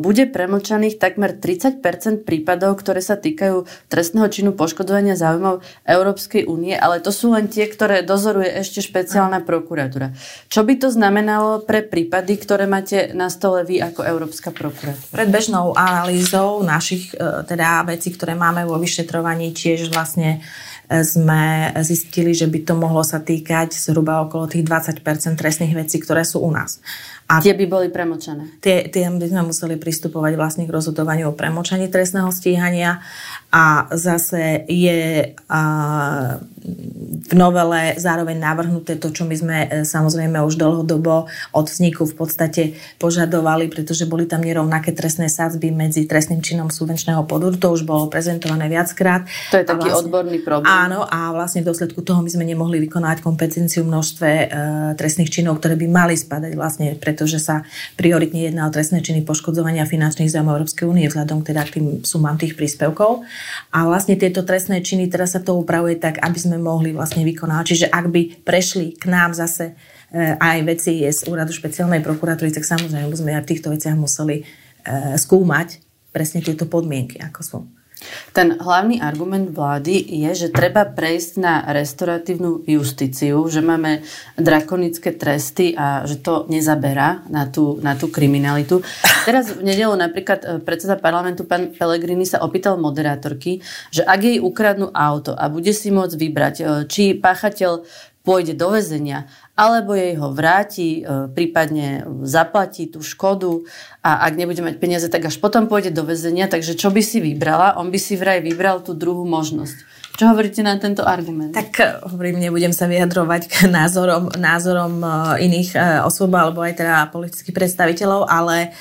bude 0.01 0.25
premlčaných 0.25 0.97
takmer 0.97 1.37
30% 1.37 2.25
prípadov, 2.25 2.81
ktoré 2.81 3.05
sa 3.05 3.21
týkajú 3.21 3.69
trestného 3.85 4.25
činu 4.33 4.57
poškodovania 4.57 5.13
záujmov 5.13 5.61
Európskej 5.85 6.49
únie, 6.49 6.73
ale 6.73 6.97
to 7.05 7.13
sú 7.13 7.29
len 7.29 7.45
tie, 7.45 7.69
ktoré 7.69 8.01
dozoruje 8.01 8.49
ešte 8.49 8.81
špeciálna 8.81 9.45
prokuratúra. 9.45 10.17
Čo 10.49 10.65
by 10.65 10.73
to 10.81 10.89
znamenalo 10.89 11.61
pre 11.61 11.85
prípady, 11.85 12.41
ktoré 12.41 12.65
máte 12.65 13.13
na 13.13 13.29
stole 13.29 13.61
vy 13.61 13.77
ako 13.77 14.01
Európska 14.09 14.49
prokuratúra? 14.49 15.13
Pred 15.13 15.29
bežnou 15.29 15.77
analýzou 15.77 16.65
našich 16.65 17.13
e, 17.13 17.45
teda 17.45 17.85
vecí, 17.85 18.09
ktoré 18.09 18.33
máme 18.33 18.65
vo 18.65 18.81
vyšetrovaní, 18.81 19.53
tiež 19.53 19.93
vlastne 19.93 20.41
sme 20.89 21.69
zistili, 21.85 22.33
že 22.33 22.49
by 22.49 22.65
to 22.65 22.73
mohlo 22.73 23.05
sa 23.05 23.21
týkať 23.21 23.77
zhruba 23.77 24.25
okolo 24.25 24.49
tých 24.49 24.65
20% 24.65 25.05
trestných 25.37 25.77
vecí, 25.77 26.01
ktoré 26.01 26.25
sú 26.25 26.41
u 26.41 26.49
nás. 26.49 26.81
A 27.29 27.37
tie 27.45 27.53
by 27.53 27.65
boli 27.69 27.87
premočané? 27.93 28.57
Tie, 28.57 28.89
tie 28.89 29.05
by 29.05 29.27
sme 29.29 29.53
museli 29.53 29.77
pristupovať 29.77 30.33
vlastne 30.33 30.63
k 30.65 30.73
rozhodovaniu 30.73 31.29
o 31.29 31.37
premočaní 31.37 31.85
trestného 31.85 32.33
stíhania 32.33 33.05
a 33.49 33.89
zase 33.97 34.63
je 34.69 35.33
v 37.29 37.33
novele 37.33 37.97
zároveň 37.97 38.37
navrhnuté 38.37 38.97
to, 39.01 39.09
čo 39.09 39.25
my 39.25 39.35
sme 39.37 39.57
e, 39.65 39.67
samozrejme 39.85 40.37
už 40.43 40.59
dlhodobo 40.59 41.25
od 41.55 41.65
vzniku 41.65 42.05
v 42.05 42.15
podstate 42.17 42.61
požadovali, 43.01 43.69
pretože 43.69 44.05
boli 44.05 44.29
tam 44.29 44.45
nerovnaké 44.45 44.93
trestné 44.93 45.29
sadzby 45.29 45.73
medzi 45.73 46.05
trestným 46.05 46.45
činom 46.45 46.69
súvenčného 46.69 47.25
podvodu. 47.25 47.57
To 47.57 47.73
už 47.73 47.87
bolo 47.89 48.05
prezentované 48.11 48.69
viackrát. 48.69 49.25
To 49.49 49.57
je 49.61 49.65
taký 49.65 49.89
vlastne, 49.89 50.09
odborný 50.09 50.37
problém. 50.45 50.69
Áno, 50.69 51.05
a 51.09 51.33
vlastne 51.33 51.65
v 51.65 51.69
dôsledku 51.73 52.05
toho 52.05 52.21
my 52.21 52.29
sme 52.29 52.45
nemohli 52.45 52.77
vykonať 52.85 53.25
kompetenciu 53.25 53.81
množstve 53.85 54.29
e, 54.29 54.45
trestných 54.93 55.33
činov, 55.33 55.57
ktoré 55.63 55.73
by 55.79 55.87
mali 55.89 56.13
spadať 56.17 56.53
vlastne, 56.53 56.93
pretože 57.01 57.41
sa 57.41 57.65
prioritne 57.97 58.45
jedná 58.45 58.69
o 58.69 58.73
trestné 58.73 59.01
činy 59.01 59.25
poškodzovania 59.25 59.89
finančných 59.89 60.29
zájmov 60.29 60.61
Európskej 60.61 60.85
únie 60.85 61.09
vzhľadom 61.09 61.41
teda 61.41 61.65
k 61.65 61.79
tým 61.79 61.85
sumám 62.05 62.37
tých 62.37 62.53
príspevkov. 62.53 63.25
A 63.71 63.87
vlastne 63.87 64.19
tieto 64.19 64.43
trestné 64.43 64.83
činy 64.83 65.07
teraz 65.07 65.37
sa 65.37 65.41
to 65.41 65.55
upravuje 65.55 65.95
tak, 65.95 66.19
aby 66.19 66.39
sme 66.39 66.57
mohli 66.59 66.91
vlastne 66.91 67.23
vykonávať. 67.23 67.65
Čiže 67.65 67.87
ak 67.89 68.05
by 68.11 68.21
prešli 68.43 68.97
k 68.97 69.05
nám 69.07 69.31
zase 69.37 69.73
e, 70.11 70.35
aj 70.35 70.57
veci 70.67 71.05
z 71.05 71.19
úradu 71.29 71.55
špeciálnej 71.55 72.03
prokuratúry, 72.03 72.51
tak 72.51 72.67
samozrejme 72.67 73.15
sme 73.15 73.37
aj 73.37 73.43
v 73.45 73.49
týchto 73.55 73.71
veciach 73.71 73.95
museli 73.95 74.41
e, 74.41 74.43
skúmať 75.15 75.81
presne 76.11 76.43
tieto 76.43 76.65
podmienky, 76.65 77.21
ako 77.21 77.41
sú. 77.41 77.59
Ten 78.31 78.55
hlavný 78.55 79.03
argument 79.03 79.51
vlády 79.51 79.99
je, 80.23 80.47
že 80.47 80.55
treba 80.55 80.87
prejsť 80.87 81.31
na 81.41 81.67
restauratívnu 81.67 82.63
justíciu, 82.63 83.43
že 83.51 83.59
máme 83.59 84.05
drakonické 84.39 85.11
tresty 85.11 85.75
a 85.75 86.07
že 86.07 86.23
to 86.23 86.47
nezaberá 86.47 87.27
na 87.27 87.49
tú, 87.51 87.75
na 87.83 87.99
tú 87.99 88.07
kriminalitu. 88.07 88.79
Teraz 89.27 89.51
v 89.51 89.67
nedelu 89.67 89.91
napríklad 89.99 90.39
e, 90.41 90.47
predseda 90.63 90.95
parlamentu 90.95 91.43
pán 91.43 91.75
Pellegrini 91.75 92.23
sa 92.23 92.39
opýtal 92.39 92.79
moderátorky, 92.79 93.59
že 93.91 94.07
ak 94.07 94.19
jej 94.23 94.37
ukradnú 94.39 94.87
auto 94.95 95.35
a 95.35 95.51
bude 95.51 95.75
si 95.75 95.91
môcť 95.91 96.15
vybrať, 96.15 96.55
e, 96.59 96.63
či 96.87 97.17
páchateľ 97.19 97.83
pôjde 98.23 98.53
do 98.53 98.69
väzenia, 98.69 99.25
alebo 99.59 99.91
jej 99.91 100.15
ho 100.15 100.31
vráti, 100.31 101.03
e, 101.03 101.27
prípadne 101.27 102.07
zaplatí 102.23 102.87
tú 102.87 103.03
škodu 103.03 103.67
a 103.99 104.23
ak 104.23 104.39
nebude 104.39 104.63
mať 104.63 104.79
peniaze, 104.79 105.11
tak 105.11 105.27
až 105.27 105.35
potom 105.43 105.67
pôjde 105.67 105.91
do 105.91 106.07
väzenia. 106.07 106.47
Takže 106.47 106.79
čo 106.79 106.87
by 106.87 107.03
si 107.03 107.19
vybrala? 107.19 107.75
On 107.75 107.91
by 107.91 107.99
si 107.99 108.15
vraj 108.15 108.39
vybral 108.39 108.79
tú 108.79 108.95
druhú 108.95 109.27
možnosť. 109.27 109.99
Čo 110.15 110.35
hovoríte 110.35 110.63
na 110.63 110.79
tento 110.79 111.03
argument? 111.03 111.51
Tak 111.51 111.69
e, 111.75 111.83
hovorím, 112.07 112.39
nebudem 112.39 112.71
sa 112.71 112.87
vyjadrovať 112.87 113.41
k 113.51 113.55
názorom, 113.67 114.31
názorom 114.39 115.03
e, 115.03 115.07
iných 115.43 115.75
osôb 116.07 116.31
alebo 116.39 116.63
aj 116.63 116.79
teda 116.79 117.11
politických 117.11 117.51
predstaviteľov, 117.51 118.31
ale 118.31 118.71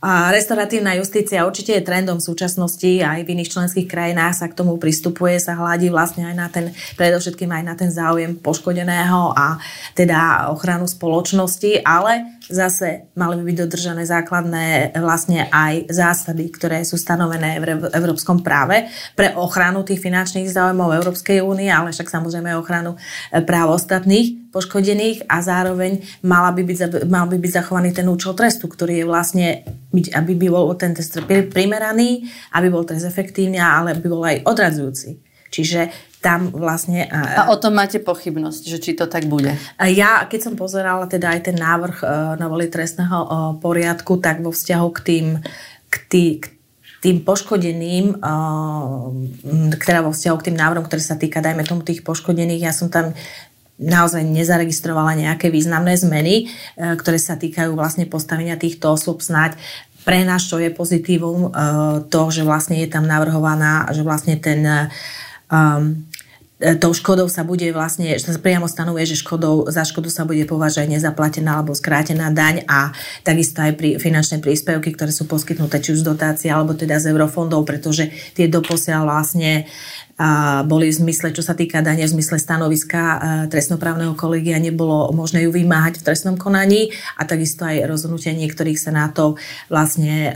a 0.00 0.32
restauratívna 0.32 0.96
justícia 0.96 1.44
určite 1.44 1.76
je 1.76 1.84
trendom 1.84 2.16
v 2.16 2.24
súčasnosti 2.24 3.04
aj 3.04 3.20
v 3.20 3.36
iných 3.36 3.52
členských 3.52 3.84
krajinách 3.84 4.32
sa 4.32 4.48
k 4.48 4.56
tomu 4.56 4.80
pristupuje, 4.80 5.36
sa 5.36 5.60
hľadí 5.60 5.92
vlastne 5.92 6.24
aj 6.24 6.36
na 6.40 6.48
ten, 6.48 6.72
predovšetkým 6.96 7.52
aj 7.52 7.64
na 7.68 7.74
ten 7.76 7.92
záujem 7.92 8.32
poškodeného 8.40 9.36
a 9.36 9.60
teda 9.92 10.48
ochranu 10.56 10.88
spoločnosti, 10.88 11.84
ale 11.84 12.40
zase 12.48 13.12
mali 13.12 13.38
by 13.40 13.42
byť 13.52 13.56
dodržané 13.60 14.02
základné 14.08 14.96
vlastne 15.04 15.52
aj 15.52 15.92
zásady, 15.92 16.48
ktoré 16.48 16.80
sú 16.82 16.96
stanovené 16.96 17.60
v 17.60 17.92
európskom 17.92 18.40
práve 18.40 18.88
pre 19.12 19.36
ochranu 19.36 19.84
tých 19.84 20.00
finančných 20.00 20.48
záujmov 20.48 20.96
Európskej 20.96 21.44
únie, 21.44 21.68
ale 21.68 21.92
však 21.92 22.08
samozrejme 22.08 22.56
ochranu 22.56 22.96
práv 23.44 23.76
ostatných 23.76 24.50
poškodených 24.50 25.30
a 25.30 25.38
zároveň 25.46 26.02
mala 26.26 26.50
by 26.50 26.62
byť, 26.66 27.06
mal 27.06 27.30
by 27.30 27.38
byť 27.38 27.52
zachovaný 27.62 27.94
ten 27.94 28.10
účel 28.10 28.34
trestu, 28.34 28.66
ktorý 28.66 29.02
je 29.02 29.06
vlastne, 29.06 29.46
aby 29.90 30.32
by 30.38 30.48
bol 30.48 30.70
ten 30.78 30.94
trest 30.94 31.18
primeraný, 31.26 32.30
aby 32.54 32.68
bol 32.70 32.86
trest 32.86 33.06
efektívny, 33.06 33.58
ale 33.58 33.98
aby 33.98 34.06
bol 34.06 34.22
aj 34.22 34.46
odradzujúci. 34.46 35.18
Čiže 35.50 35.90
tam 36.22 36.54
vlastne... 36.54 37.10
A 37.10 37.50
o 37.50 37.58
tom 37.58 37.74
máte 37.74 37.98
pochybnosť, 37.98 38.62
že 38.70 38.78
či 38.78 38.92
to 38.94 39.10
tak 39.10 39.26
bude? 39.26 39.56
Ja, 39.82 40.28
keď 40.30 40.40
som 40.46 40.54
pozerala 40.54 41.10
teda 41.10 41.34
aj 41.34 41.50
ten 41.50 41.56
návrh 41.58 41.96
e, 42.00 42.06
novely 42.38 42.70
trestného 42.70 43.18
e, 43.18 43.28
poriadku, 43.58 44.22
tak 44.22 44.44
vo 44.44 44.54
vzťahu 44.54 44.88
k 44.94 45.00
tým, 45.00 45.26
k 45.90 45.96
tý, 46.06 46.24
k 46.38 46.46
tým 47.00 47.24
poškodeným, 47.24 48.20
ktorá 49.74 50.04
vo 50.04 50.12
vzťahu 50.12 50.36
k 50.36 50.46
tým 50.52 50.56
návrhom, 50.60 50.84
ktoré 50.84 51.00
sa 51.00 51.16
týka, 51.16 51.40
dajme 51.40 51.64
tomu, 51.64 51.80
tých 51.80 52.04
poškodených, 52.04 52.68
ja 52.68 52.76
som 52.76 52.92
tam 52.92 53.16
naozaj 53.80 54.20
nezaregistrovala 54.22 55.16
nejaké 55.16 55.48
významné 55.48 55.96
zmeny, 55.96 56.34
e, 56.44 56.94
ktoré 57.00 57.16
sa 57.16 57.40
týkajú 57.40 57.72
vlastne 57.72 58.04
postavenia 58.04 58.60
týchto 58.60 58.92
osôb. 58.92 59.24
Snáď 59.24 59.56
pre 60.04 60.22
nás, 60.28 60.44
čo 60.44 60.60
je 60.60 60.68
pozitívum, 60.68 61.48
e, 61.48 61.50
to, 62.12 62.22
že 62.28 62.44
vlastne 62.44 62.76
je 62.76 62.88
tam 62.92 63.08
navrhovaná, 63.08 63.88
že 63.96 64.04
vlastne 64.04 64.36
ten 64.36 64.60
um, 65.48 66.04
tou 66.60 66.92
škodou 66.92 67.24
sa 67.32 67.40
bude 67.40 67.64
vlastne, 67.72 68.20
že 68.20 68.28
sa 68.28 68.36
priamo 68.36 68.68
stanovuje, 68.68 69.08
že 69.08 69.24
škodou, 69.24 69.72
za 69.72 69.80
škodu 69.80 70.12
sa 70.12 70.28
bude 70.28 70.44
považovať 70.44 70.92
nezaplatená 70.92 71.56
alebo 71.56 71.72
skrátená 71.72 72.28
daň 72.28 72.68
a 72.68 72.92
takisto 73.24 73.64
aj 73.64 73.80
pri 73.80 73.96
finančné 73.96 74.44
príspevky, 74.44 74.92
ktoré 74.92 75.08
sú 75.08 75.24
poskytnuté 75.24 75.80
či 75.80 75.96
už 75.96 76.04
z 76.04 76.08
dotácie 76.12 76.52
alebo 76.52 76.76
teda 76.76 77.00
z 77.00 77.16
eurofondov, 77.16 77.64
pretože 77.64 78.12
tie 78.36 78.44
doposiaľ 78.44 79.08
vlastne 79.08 79.64
boli 80.68 80.92
v 80.92 80.96
zmysle, 81.00 81.32
čo 81.32 81.40
sa 81.40 81.56
týka 81.56 81.80
dania 81.80 82.04
v 82.04 82.20
zmysle 82.20 82.36
stanoviska 82.36 83.00
e, 83.00 83.18
trestnoprávneho 83.48 84.12
kolegia, 84.12 84.60
nebolo 84.60 85.08
možné 85.16 85.48
ju 85.48 85.50
vymáhať 85.50 86.00
v 86.00 86.04
trestnom 86.04 86.36
konaní 86.36 86.92
a 87.16 87.24
takisto 87.24 87.64
aj 87.64 87.88
rozhodnutia 87.88 88.36
niektorých 88.36 88.76
senátov 88.76 89.40
vlastne 89.72 90.28
e, 90.28 90.32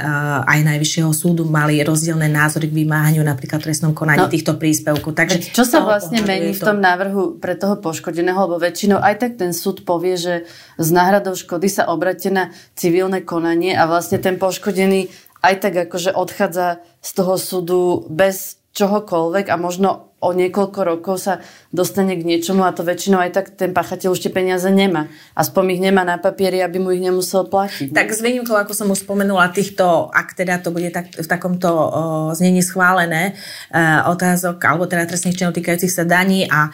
aj 0.48 0.60
Najvyššieho 0.64 1.12
súdu 1.12 1.44
mali 1.44 1.84
rozdielne 1.84 2.32
názory 2.32 2.72
k 2.72 2.78
vymáhaniu 2.80 3.20
napríklad 3.20 3.60
v 3.60 3.66
trestnom 3.68 3.92
konaní 3.92 4.24
no, 4.24 4.32
týchto 4.32 4.56
príspevkov. 4.56 5.12
Takže 5.12 5.52
čo 5.52 5.68
sa 5.68 5.84
vlastne 5.84 6.24
mení 6.24 6.56
v 6.56 6.64
tom 6.64 6.80
návrhu 6.80 7.36
pre 7.36 7.52
toho 7.52 7.76
poškodeného, 7.76 8.48
lebo 8.48 8.56
väčšinou 8.56 9.04
aj 9.04 9.20
tak 9.20 9.32
ten 9.36 9.52
súd 9.52 9.84
povie, 9.84 10.16
že 10.16 10.34
z 10.80 10.88
náhradou 10.96 11.36
škody 11.36 11.68
sa 11.68 11.92
obrate 11.92 12.32
na 12.32 12.56
civilné 12.72 13.20
konanie 13.20 13.76
a 13.76 13.84
vlastne 13.84 14.16
ten 14.16 14.40
poškodený 14.40 15.12
aj 15.44 15.54
tak 15.60 15.74
akože 15.76 16.16
odchádza 16.16 16.80
z 17.04 17.10
toho 17.12 17.36
súdu 17.36 17.80
bez 18.08 18.63
čohokoľvek 18.74 19.46
a 19.48 19.56
možno 19.56 20.14
o 20.24 20.32
niekoľko 20.32 20.80
rokov 20.80 21.16
sa 21.20 21.44
dostane 21.68 22.16
k 22.16 22.24
niečomu 22.24 22.64
a 22.64 22.72
to 22.72 22.80
väčšinou 22.80 23.20
aj 23.20 23.30
tak 23.36 23.46
ten 23.52 23.76
pachateľ 23.76 24.16
už 24.16 24.24
tie 24.24 24.32
peniaze 24.32 24.64
nemá. 24.72 25.12
Aspoň 25.36 25.76
ich 25.76 25.84
nemá 25.84 26.00
na 26.00 26.16
papieri, 26.16 26.64
aby 26.64 26.80
mu 26.80 26.88
ich 26.96 27.04
nemusel 27.04 27.44
platiť. 27.52 27.92
Tak 27.92 28.08
s 28.08 28.24
výnimkou, 28.24 28.56
ako 28.56 28.72
som 28.72 28.88
už 28.88 29.04
spomenula, 29.04 29.52
týchto, 29.52 30.08
ak 30.08 30.32
teda 30.32 30.64
to 30.64 30.72
bude 30.72 30.88
tak, 30.96 31.12
v 31.12 31.28
takomto 31.28 31.68
o, 31.68 31.88
znení 32.32 32.64
schválené, 32.64 33.36
e, 33.68 33.82
otázok, 34.08 34.56
alebo 34.64 34.88
teda 34.88 35.04
trestných 35.04 35.36
činov 35.36 35.52
týkajúcich 35.52 35.92
sa 35.92 36.08
daní 36.08 36.48
a 36.48 36.72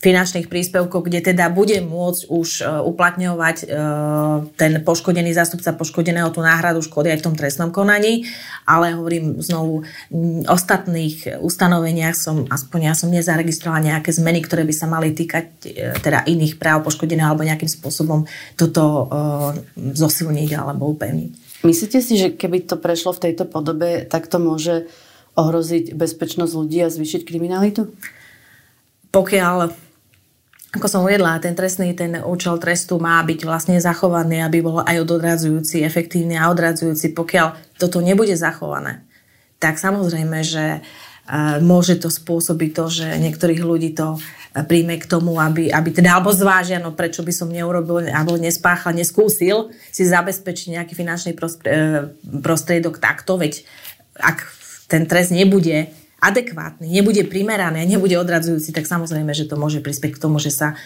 finančných 0.00 0.48
príspevkov, 0.48 1.12
kde 1.12 1.20
teda 1.20 1.52
bude 1.52 1.76
môcť 1.84 2.32
už 2.32 2.48
e, 2.60 2.72
uplatňovať 2.88 3.56
e, 3.60 3.66
ten 4.56 4.80
poškodený 4.80 5.36
zástupca 5.36 5.76
poškodeného 5.76 6.32
tú 6.32 6.40
náhradu 6.40 6.80
škody 6.80 7.12
aj 7.12 7.20
v 7.20 7.26
tom 7.28 7.36
trestnom 7.36 7.68
konaní, 7.68 8.24
ale 8.64 8.96
hovorím 8.96 9.44
znovu, 9.44 9.84
v 10.08 10.48
ostatných 10.48 11.44
ustanoveniach 11.44 12.16
som, 12.16 12.48
aspoň 12.48 12.80
ja 12.80 12.94
som 12.96 13.12
nezaregistrovala 13.12 13.92
nejaké 13.92 14.08
zmeny, 14.16 14.40
ktoré 14.40 14.64
by 14.64 14.72
sa 14.72 14.88
mali 14.88 15.12
týkať 15.12 15.46
e, 15.68 15.92
teda 16.00 16.24
iných 16.24 16.56
práv 16.56 16.80
poškodeného 16.88 17.36
alebo 17.36 17.44
nejakým 17.44 17.68
spôsobom 17.68 18.24
toto 18.56 19.12
zosilniť 19.76 20.50
alebo 20.56 20.96
upevniť. 20.96 21.60
Myslíte 21.60 22.00
si, 22.00 22.16
že 22.16 22.32
keby 22.32 22.64
to 22.64 22.80
prešlo 22.80 23.12
v 23.12 23.28
tejto 23.28 23.44
podobe, 23.44 24.08
tak 24.08 24.32
to 24.32 24.40
môže 24.40 24.88
ohroziť 25.36 25.92
bezpečnosť 25.92 26.52
ľudí 26.56 26.80
a 26.80 26.88
zvýšiť 26.88 27.20
kriminalitu? 27.28 27.92
Pokiaľ 29.12 29.89
ako 30.70 30.86
som 30.86 31.02
uvedla, 31.02 31.42
ten 31.42 31.58
trestný, 31.58 31.98
ten 31.98 32.22
účel 32.22 32.54
trestu 32.62 33.02
má 33.02 33.18
byť 33.26 33.42
vlastne 33.42 33.76
zachovaný, 33.82 34.46
aby 34.46 34.62
bol 34.62 34.78
aj 34.86 35.02
odradzujúci, 35.02 35.82
efektívny 35.82 36.38
a 36.38 36.46
odradzujúci. 36.46 37.10
Pokiaľ 37.10 37.74
toto 37.74 37.98
nebude 37.98 38.38
zachované, 38.38 39.02
tak 39.58 39.82
samozrejme, 39.82 40.38
že 40.46 40.78
e, 40.78 40.80
môže 41.58 41.98
to 41.98 42.06
spôsobiť 42.06 42.70
to, 42.70 42.84
že 42.86 43.06
niektorých 43.18 43.62
ľudí 43.66 43.98
to 43.98 44.14
e, 44.14 44.62
príjme 44.62 44.94
k 45.02 45.10
tomu, 45.10 45.42
aby, 45.42 45.74
aby 45.74 45.90
teda, 45.90 46.14
alebo 46.14 46.30
zvážia, 46.30 46.78
no 46.78 46.94
prečo 46.94 47.26
by 47.26 47.34
som 47.34 47.50
neurobil, 47.50 48.06
alebo 48.06 48.38
nespáchal, 48.38 48.94
neskúsil 48.94 49.74
si 49.90 50.06
zabezpečiť 50.06 50.78
nejaký 50.78 50.94
finančný 50.94 51.34
e, 51.34 51.38
prostriedok 52.46 53.02
takto, 53.02 53.42
veď 53.42 53.66
ak 54.22 54.46
ten 54.86 55.10
trest 55.10 55.34
nebude 55.34 55.90
adekvátny, 56.20 56.86
nebude 56.86 57.24
primeraný, 57.24 57.88
nebude 57.88 58.14
odradzujúci, 58.20 58.76
tak 58.76 58.84
samozrejme, 58.84 59.32
že 59.32 59.48
to 59.48 59.56
môže 59.56 59.80
prispieť 59.80 60.20
k 60.20 60.22
tomu, 60.22 60.36
že 60.36 60.52
sa 60.52 60.76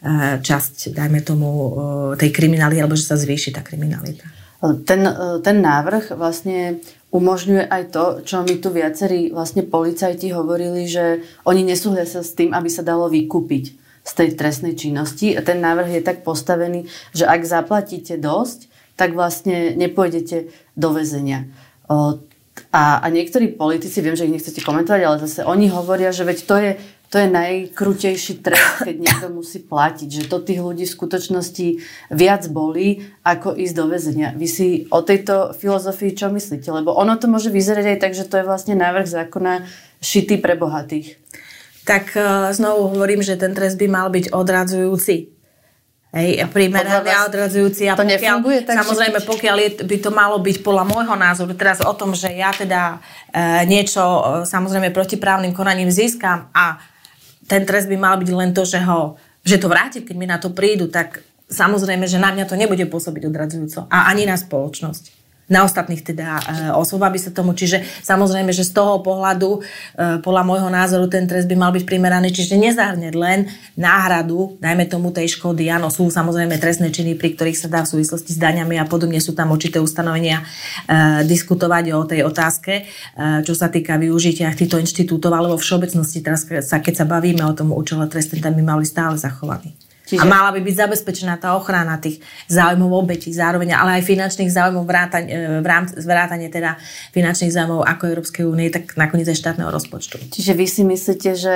e, 0.00 0.38
časť, 0.38 0.94
dajme 0.94 1.20
tomu, 1.26 1.48
e, 1.50 1.70
tej 2.16 2.30
kriminality, 2.30 2.80
alebo 2.80 2.94
že 2.94 3.10
sa 3.10 3.18
zvýši 3.18 3.54
tá 3.54 3.60
kriminalita. 3.60 4.24
Ten, 4.88 5.04
ten 5.44 5.60
návrh 5.60 6.16
vlastne 6.16 6.80
umožňuje 7.12 7.68
aj 7.68 7.82
to, 7.92 8.04
čo 8.24 8.42
mi 8.42 8.56
tu 8.56 8.72
viacerí 8.72 9.28
vlastne 9.28 9.60
policajti 9.60 10.32
hovorili, 10.32 10.88
že 10.88 11.20
oni 11.44 11.62
nesúhlasia 11.68 12.24
s 12.24 12.32
tým, 12.32 12.56
aby 12.56 12.72
sa 12.72 12.80
dalo 12.80 13.12
vykúpiť 13.12 13.64
z 14.04 14.12
tej 14.12 14.28
trestnej 14.34 14.74
činnosti. 14.74 15.36
A 15.36 15.40
ten 15.44 15.60
návrh 15.60 16.00
je 16.00 16.02
tak 16.02 16.26
postavený, 16.26 16.88
že 17.12 17.28
ak 17.28 17.44
zaplatíte 17.44 18.16
dosť, 18.16 18.72
tak 18.98 19.14
vlastne 19.14 19.74
nepôjdete 19.78 20.50
do 20.74 20.88
väzenia. 20.90 21.46
A, 22.70 23.02
a 23.02 23.06
niektorí 23.10 23.54
politici, 23.54 23.98
viem, 23.98 24.14
že 24.14 24.26
ich 24.26 24.34
nechcete 24.34 24.62
komentovať, 24.62 25.02
ale 25.02 25.22
zase 25.22 25.42
oni 25.42 25.70
hovoria, 25.70 26.14
že 26.14 26.22
veď 26.22 26.38
to 26.46 26.56
je 26.58 26.70
to 27.14 27.22
je 27.22 27.30
najkrutejší 27.30 28.42
trest, 28.42 28.82
keď 28.82 28.96
niekto 28.98 29.26
musí 29.30 29.62
platiť, 29.62 30.08
že 30.10 30.22
to 30.26 30.42
tých 30.42 30.58
ľudí 30.58 30.82
v 30.82 30.96
skutočnosti 30.98 31.66
viac 32.10 32.42
bolí, 32.50 33.06
ako 33.22 33.54
ísť 33.54 33.74
do 33.78 33.86
väzenia. 33.86 34.34
Vy 34.34 34.46
si 34.50 34.68
o 34.90 34.98
tejto 34.98 35.54
filozofii 35.54 36.10
čo 36.18 36.26
myslíte? 36.34 36.74
Lebo 36.74 36.90
ono 36.90 37.14
to 37.14 37.30
môže 37.30 37.54
vyzerať 37.54 37.94
aj 37.94 37.98
tak, 38.02 38.12
že 38.18 38.26
to 38.26 38.42
je 38.42 38.48
vlastne 38.48 38.74
návrh 38.74 39.06
zákona 39.06 39.62
šitý 40.02 40.42
pre 40.42 40.58
bohatých. 40.58 41.14
Tak 41.86 42.18
uh, 42.18 42.50
znovu 42.50 42.90
hovorím, 42.90 43.22
že 43.22 43.38
ten 43.38 43.54
trest 43.54 43.78
by 43.78 43.86
mal 43.86 44.10
byť 44.10 44.34
odradzujúci. 44.34 45.33
Hej, 46.14 46.46
primeraný 46.54 47.10
a 47.10 47.26
odradzujúci. 47.26 47.90
A 47.90 47.98
to 47.98 48.06
pokiaľ, 48.06 48.38
nefunguje 48.38 48.58
tak, 48.62 48.86
Samozrejme, 48.86 49.18
že... 49.18 49.26
pokiaľ 49.26 49.56
je, 49.58 49.70
by 49.82 49.96
to 49.98 50.10
malo 50.14 50.38
byť 50.38 50.62
podľa 50.62 50.84
môjho 50.86 51.14
názoru 51.18 51.50
teraz 51.58 51.82
o 51.82 51.90
tom, 51.90 52.14
že 52.14 52.30
ja 52.30 52.54
teda 52.54 53.02
e, 53.34 53.66
niečo 53.66 53.98
e, 53.98 54.22
samozrejme 54.46 54.94
protiprávnym 54.94 55.50
konaním 55.50 55.90
získam 55.90 56.54
a 56.54 56.78
ten 57.50 57.66
trest 57.66 57.90
by 57.90 57.98
mal 57.98 58.14
byť 58.22 58.30
len 58.30 58.54
to, 58.54 58.62
že, 58.62 58.78
ho, 58.86 59.18
že 59.42 59.58
to 59.58 59.66
vrátiť, 59.66 60.06
keď 60.06 60.14
mi 60.14 60.30
na 60.30 60.38
to 60.38 60.54
prídu, 60.54 60.86
tak 60.86 61.18
samozrejme, 61.50 62.06
že 62.06 62.22
na 62.22 62.30
mňa 62.30 62.46
to 62.46 62.54
nebude 62.54 62.86
pôsobiť 62.86 63.26
odradzujúco. 63.26 63.90
A 63.90 64.06
ani 64.06 64.22
na 64.22 64.38
spoločnosť 64.38 65.23
na 65.44 65.64
ostatných 65.64 66.00
teda 66.00 66.40
e, 66.40 66.42
osôb, 66.72 67.04
aby 67.04 67.20
sa 67.20 67.28
tomu, 67.28 67.52
čiže 67.52 67.84
samozrejme, 68.00 68.48
že 68.48 68.64
z 68.64 68.72
toho 68.72 69.04
pohľadu, 69.04 69.60
e, 69.60 69.60
podľa 70.24 70.42
môjho 70.42 70.70
názoru, 70.72 71.04
ten 71.04 71.28
trest 71.28 71.44
by 71.44 71.56
mal 71.56 71.70
byť 71.72 71.84
primeraný, 71.84 72.32
čiže 72.32 72.56
nezahrňať 72.56 73.14
len 73.14 73.52
náhradu, 73.76 74.56
dajme 74.58 74.88
tomu 74.88 75.12
tej 75.12 75.36
škody, 75.36 75.68
áno, 75.68 75.92
sú 75.92 76.08
samozrejme 76.08 76.56
trestné 76.56 76.88
činy, 76.88 77.20
pri 77.20 77.36
ktorých 77.36 77.60
sa 77.60 77.68
dá 77.68 77.84
v 77.84 77.92
súvislosti 77.92 78.32
s 78.32 78.40
daňami 78.40 78.80
a 78.80 78.88
podobne 78.88 79.20
sú 79.20 79.36
tam 79.36 79.52
určité 79.52 79.84
ustanovenia 79.84 80.40
e, 80.40 80.44
diskutovať 81.28 81.84
o 81.92 82.08
tej 82.08 82.24
otázke, 82.24 82.72
e, 82.80 82.82
čo 83.44 83.52
sa 83.52 83.68
týka 83.68 84.00
využitia 84.00 84.48
týchto 84.56 84.80
inštitútov, 84.80 85.28
alebo 85.36 85.60
všeobecnosti, 85.60 86.24
teraz 86.24 86.48
keď 86.48 86.94
sa 86.94 87.04
bavíme 87.04 87.44
o 87.44 87.52
tom 87.52 87.76
účele 87.76 88.08
trestný, 88.08 88.40
ten 88.40 88.56
by 88.56 88.62
mali 88.64 88.88
stále 88.88 89.20
zachovaný. 89.20 89.76
Čiže... 90.04 90.20
A 90.20 90.28
mala 90.28 90.52
by 90.52 90.60
byť 90.60 90.76
zabezpečená 90.84 91.40
tá 91.40 91.56
ochrana 91.56 91.96
tých 91.96 92.20
záujmov 92.52 92.92
obetí 92.92 93.32
zároveň, 93.32 93.72
ale 93.72 94.00
aj 94.00 94.04
finančných 94.04 94.52
záujmov 94.52 94.84
vrátane, 94.84 95.64
v 95.64 95.66
rámci 95.66 95.96
vrátane 96.04 96.52
teda 96.52 96.76
finančných 97.16 97.52
záujmov 97.52 97.88
ako 97.88 98.02
Európskej 98.12 98.44
únie, 98.44 98.68
tak 98.68 98.92
nakoniec 99.00 99.24
aj 99.32 99.40
štátneho 99.40 99.72
rozpočtu. 99.72 100.20
Čiže 100.28 100.52
vy 100.52 100.66
si 100.68 100.82
myslíte, 100.84 101.30
že 101.32 101.54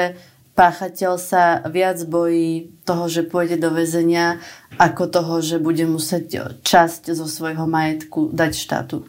páchateľ 0.56 1.12
sa 1.20 1.60
viac 1.68 2.00
bojí 2.08 2.72
toho, 2.88 3.04
že 3.12 3.28
pôjde 3.28 3.60
do 3.60 3.68
väzenia, 3.68 4.40
ako 4.80 5.12
toho, 5.12 5.34
že 5.44 5.60
bude 5.60 5.84
musieť 5.84 6.56
časť 6.64 7.12
zo 7.12 7.28
svojho 7.28 7.68
majetku 7.68 8.32
dať 8.32 8.52
štátu? 8.56 9.04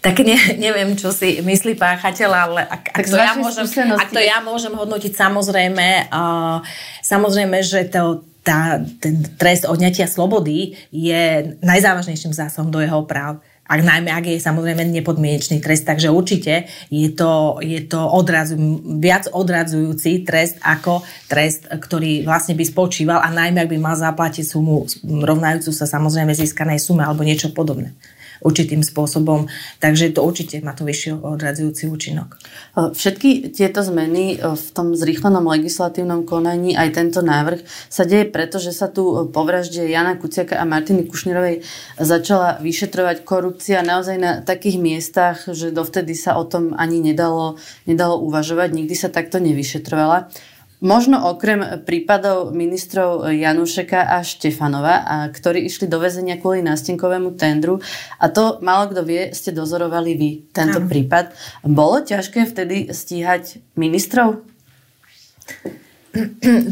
tak 0.00 0.24
ne, 0.24 0.36
neviem, 0.56 0.96
čo 0.96 1.12
si 1.12 1.44
myslí 1.44 1.76
páchateľ, 1.76 2.30
ale 2.32 2.60
ak, 2.64 2.82
ak, 2.88 3.04
to, 3.04 3.16
ja 3.20 3.36
môžem, 3.36 3.66
ak 3.92 4.08
to 4.08 4.20
ja 4.20 4.40
môžem 4.40 4.72
hodnotiť, 4.72 5.12
samozrejme, 5.12 6.08
uh, 6.08 6.64
samozrejme, 7.04 7.60
že 7.60 7.84
to, 7.92 8.24
tá, 8.50 8.82
ten 8.98 9.22
trest 9.38 9.62
odňatia 9.62 10.10
slobody 10.10 10.74
je 10.90 11.54
najzávažnejším 11.62 12.34
zásahom 12.34 12.74
do 12.74 12.82
jeho 12.82 13.06
práv. 13.06 13.38
Ak 13.70 13.86
najmä, 13.86 14.10
ak 14.10 14.26
je 14.26 14.42
samozrejme 14.42 14.82
nepodmienečný 14.82 15.62
trest, 15.62 15.86
takže 15.86 16.10
určite 16.10 16.66
je 16.90 17.06
to, 17.14 17.62
je 17.62 17.86
to 17.86 18.02
odrazu, 18.02 18.58
viac 18.98 19.30
odradzujúci 19.30 20.26
trest 20.26 20.58
ako 20.58 21.06
trest, 21.30 21.70
ktorý 21.70 22.26
vlastne 22.26 22.58
by 22.58 22.66
spočíval 22.66 23.22
a 23.22 23.30
najmä, 23.30 23.62
ak 23.62 23.70
by 23.70 23.78
mal 23.78 23.94
zaplatiť 23.94 24.42
sumu 24.42 24.90
rovnajúcu 25.06 25.70
sa 25.70 25.86
samozrejme 25.86 26.34
získanej 26.34 26.82
sume 26.82 27.06
alebo 27.06 27.22
niečo 27.22 27.54
podobné 27.54 27.94
určitým 28.40 28.80
spôsobom. 28.80 29.46
Takže 29.80 30.16
to 30.16 30.24
určite 30.24 30.60
má 30.64 30.72
to 30.72 30.88
vyšší 30.88 31.20
odradzujúci 31.20 31.88
účinok. 31.92 32.40
Všetky 32.74 33.52
tieto 33.52 33.84
zmeny 33.84 34.40
v 34.40 34.66
tom 34.72 34.96
zrýchlenom 34.96 35.44
legislatívnom 35.44 36.24
konaní, 36.24 36.76
aj 36.76 36.96
tento 36.96 37.20
návrh, 37.20 37.60
sa 37.92 38.08
deje 38.08 38.28
preto, 38.28 38.56
že 38.56 38.72
sa 38.72 38.88
tu 38.88 39.28
po 39.28 39.42
vražde 39.44 39.84
Jana 39.86 40.16
Kuciaka 40.16 40.56
a 40.56 40.64
Martiny 40.64 41.04
Kušnerovej 41.04 41.62
začala 42.00 42.56
vyšetrovať 42.64 43.22
korupcia 43.28 43.84
naozaj 43.84 44.16
na 44.16 44.32
takých 44.40 44.80
miestach, 44.80 45.44
že 45.46 45.70
dovtedy 45.70 46.16
sa 46.16 46.40
o 46.40 46.44
tom 46.48 46.72
ani 46.76 47.00
nedalo, 47.04 47.60
nedalo 47.84 48.18
uvažovať. 48.24 48.72
Nikdy 48.72 48.94
sa 48.96 49.12
takto 49.12 49.36
nevyšetrovala. 49.36 50.32
Možno 50.80 51.20
okrem 51.28 51.84
prípadov 51.84 52.56
ministrov 52.56 53.28
Janúšeka 53.28 54.00
a 54.00 54.24
Štefanova, 54.24 55.04
a 55.04 55.16
ktorí 55.28 55.68
išli 55.68 55.84
do 55.84 56.00
väzenia 56.00 56.40
kvôli 56.40 56.64
nástenkovému 56.64 57.36
tendru, 57.36 57.84
a 58.16 58.32
to 58.32 58.56
málo 58.64 58.88
kto 58.88 59.04
vie, 59.04 59.28
ste 59.36 59.52
dozorovali 59.52 60.16
vy 60.16 60.30
tento 60.56 60.80
Aha. 60.80 60.88
prípad. 60.88 61.24
Bolo 61.68 62.00
ťažké 62.00 62.48
vtedy 62.48 62.88
stíhať 62.96 63.60
ministrov? 63.76 64.40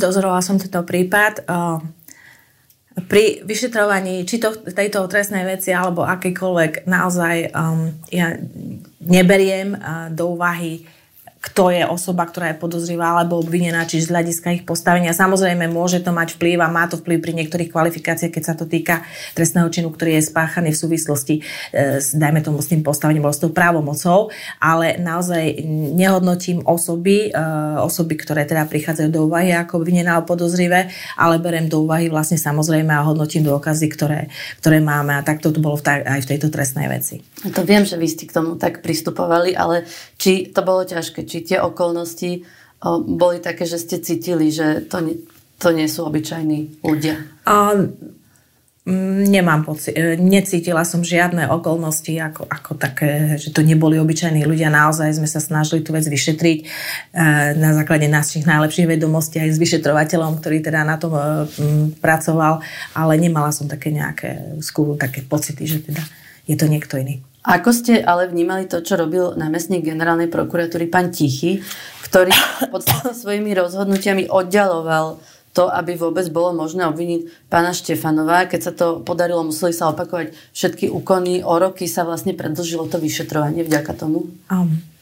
Dozorovala 0.00 0.40
som 0.40 0.56
tento 0.56 0.80
prípad. 0.88 1.44
Pri 3.12 3.44
vyšetrovaní 3.44 4.24
či 4.24 4.40
to, 4.40 4.56
tejto 4.72 5.04
trestnej 5.06 5.44
veci 5.44 5.70
alebo 5.70 6.02
akýkoľvek 6.02 6.88
naozaj 6.88 7.54
um, 7.54 7.94
ja 8.10 8.34
neberiem 8.98 9.70
uh, 9.70 10.10
do 10.10 10.34
úvahy 10.34 10.82
kto 11.48 11.72
je 11.72 11.82
osoba, 11.88 12.28
ktorá 12.28 12.52
je 12.52 12.60
podozrivá 12.60 13.16
alebo 13.16 13.40
obvinená, 13.40 13.88
čiže 13.88 14.08
z 14.08 14.12
hľadiska 14.12 14.48
ich 14.60 14.64
postavenia. 14.68 15.16
Samozrejme, 15.16 15.64
môže 15.72 16.04
to 16.04 16.12
mať 16.12 16.36
vplyv 16.36 16.60
a 16.60 16.68
má 16.68 16.84
to 16.84 17.00
vplyv 17.00 17.18
pri 17.24 17.32
niektorých 17.40 17.72
kvalifikáciách, 17.72 18.32
keď 18.36 18.44
sa 18.44 18.54
to 18.54 18.68
týka 18.68 19.00
trestného 19.32 19.66
činu, 19.72 19.88
ktorý 19.88 20.20
je 20.20 20.28
spáchaný 20.28 20.76
v 20.76 20.78
súvislosti 20.78 21.34
e, 21.40 22.02
s, 22.04 22.12
dajme 22.12 22.44
tomu, 22.44 22.60
s 22.60 22.68
tým 22.68 22.84
postavením 22.84 23.24
alebo 23.24 23.36
s 23.36 23.40
tou 23.40 23.48
právomocou, 23.48 24.28
ale 24.60 25.00
naozaj 25.00 25.64
nehodnotím 25.96 26.60
osoby, 26.68 27.32
e, 27.32 27.40
osoby, 27.80 28.20
ktoré 28.20 28.44
teda 28.44 28.68
prichádzajú 28.68 29.08
do 29.08 29.24
úvahy 29.24 29.56
ako 29.56 29.80
obvinená 29.80 30.20
alebo 30.20 30.36
podozrivé, 30.36 30.92
ale 31.16 31.40
berem 31.40 31.72
do 31.72 31.88
úvahy 31.88 32.12
vlastne 32.12 32.36
samozrejme 32.36 32.92
a 32.92 33.06
hodnotím 33.06 33.46
dôkazy, 33.48 33.86
ktoré, 33.88 34.28
ktoré 34.60 34.84
máme 34.84 35.16
a 35.16 35.24
takto 35.24 35.48
to 35.48 35.64
bolo 35.64 35.80
aj 35.88 36.20
v 36.20 36.30
tejto 36.36 36.52
trestnej 36.52 36.90
veci. 36.92 37.24
To 37.48 37.62
viem, 37.62 37.86
že 37.86 37.94
vy 37.94 38.06
ste 38.10 38.26
k 38.26 38.34
tomu 38.34 38.58
tak 38.58 38.82
pristupovali, 38.82 39.54
ale 39.54 39.86
či 40.18 40.50
to 40.50 40.60
bolo 40.66 40.82
ťažké, 40.82 41.22
či 41.22 41.37
tie 41.44 41.58
okolnosti 41.60 42.46
boli 43.04 43.42
také, 43.42 43.66
že 43.66 43.82
ste 43.82 43.98
cítili, 43.98 44.54
že 44.54 44.86
to, 44.86 45.02
nie, 45.02 45.18
to 45.58 45.74
nie 45.74 45.90
sú 45.90 46.06
obyčajní 46.06 46.82
ľudia? 46.86 47.18
A, 47.42 47.74
nemám 49.28 49.68
pocit, 49.68 49.92
e, 49.92 50.16
necítila 50.16 50.80
som 50.86 51.04
žiadne 51.04 51.52
okolnosti 51.52 52.08
ako, 52.08 52.48
ako 52.48 52.72
také, 52.80 53.36
že 53.36 53.52
to 53.52 53.60
neboli 53.60 54.00
obyčajní 54.00 54.48
ľudia. 54.48 54.72
Naozaj 54.72 55.20
sme 55.20 55.28
sa 55.28 55.44
snažili 55.44 55.84
tú 55.84 55.92
vec 55.92 56.08
vyšetriť 56.08 56.58
e, 56.62 56.66
na 57.58 57.76
základe 57.76 58.08
našich 58.08 58.48
najlepších 58.48 58.88
vedomostí 58.88 59.36
aj 59.42 59.52
s 59.52 59.58
vyšetrovateľom, 59.60 60.40
ktorý 60.40 60.64
teda 60.64 60.88
na 60.88 60.96
tom 60.96 61.12
e, 61.12 61.22
pracoval, 62.00 62.64
ale 62.96 63.12
nemala 63.20 63.52
som 63.52 63.68
také 63.68 63.92
nejaké 63.92 64.56
skúru, 64.64 64.96
také 64.96 65.20
pocity, 65.20 65.68
že 65.68 65.84
teda 65.84 66.00
je 66.48 66.56
to 66.56 66.64
niekto 66.64 66.96
iný. 66.96 67.20
Ako 67.48 67.72
ste 67.72 68.04
ale 68.04 68.28
vnímali 68.28 68.68
to, 68.68 68.84
čo 68.84 69.00
robil 69.00 69.32
námestník 69.32 69.80
generálnej 69.80 70.28
prokuratúry 70.28 70.84
pán 70.84 71.08
Tichy, 71.08 71.64
ktorý 72.04 72.28
v 72.68 72.68
podstate 72.68 73.16
svojimi 73.16 73.56
rozhodnutiami 73.56 74.28
oddialoval 74.28 75.16
to, 75.56 75.72
aby 75.72 75.96
vôbec 75.96 76.28
bolo 76.28 76.52
možné 76.52 76.84
obviniť 76.84 77.48
pána 77.48 77.72
Štefanova. 77.72 78.46
Keď 78.46 78.60
sa 78.60 78.72
to 78.76 79.00
podarilo, 79.00 79.40
museli 79.48 79.72
sa 79.72 79.88
opakovať 79.88 80.36
všetky 80.52 80.92
úkony. 80.92 81.40
O 81.40 81.56
roky 81.56 81.88
sa 81.88 82.04
vlastne 82.04 82.36
predlžilo 82.36 82.84
to 82.86 83.00
vyšetrovanie 83.00 83.64
vďaka 83.64 83.96
tomu. 83.96 84.28
Um. 84.52 84.97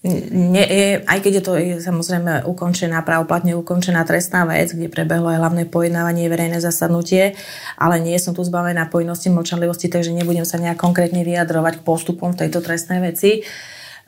Nie, 0.00 0.64
je, 0.64 0.88
aj 1.04 1.18
keď 1.20 1.32
je 1.36 1.44
to 1.44 1.52
je, 1.60 1.76
samozrejme 1.84 2.48
ukončená, 2.48 3.04
právoplatne 3.04 3.52
ukončená 3.52 4.00
trestná 4.08 4.48
vec, 4.48 4.72
kde 4.72 4.88
prebehlo 4.88 5.28
aj 5.28 5.44
hlavné 5.44 5.68
pojednávanie, 5.68 6.32
verejné 6.32 6.56
zasadnutie, 6.56 7.36
ale 7.76 8.00
nie 8.00 8.16
som 8.16 8.32
tu 8.32 8.40
zbavená 8.40 8.88
povinnosti 8.88 9.28
mlčanlivosti, 9.28 9.92
takže 9.92 10.16
nebudem 10.16 10.48
sa 10.48 10.56
nejak 10.56 10.80
konkrétne 10.80 11.20
vyjadrovať 11.20 11.80
k 11.80 11.84
postupom 11.84 12.32
v 12.32 12.48
tejto 12.48 12.64
trestnej 12.64 13.12
veci. 13.12 13.44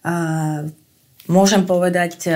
Uh, 0.00 0.72
Môžem 1.30 1.62
povedať 1.62 2.26
e, 2.26 2.34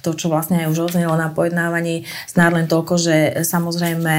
to, 0.00 0.16
čo 0.16 0.32
vlastne 0.32 0.64
aj 0.64 0.72
už 0.72 0.88
oznelo 0.88 1.12
na 1.20 1.28
pojednávaní, 1.28 2.08
snáď 2.24 2.64
len 2.64 2.66
toľko, 2.66 2.94
že 2.96 3.16
samozrejme 3.44 4.14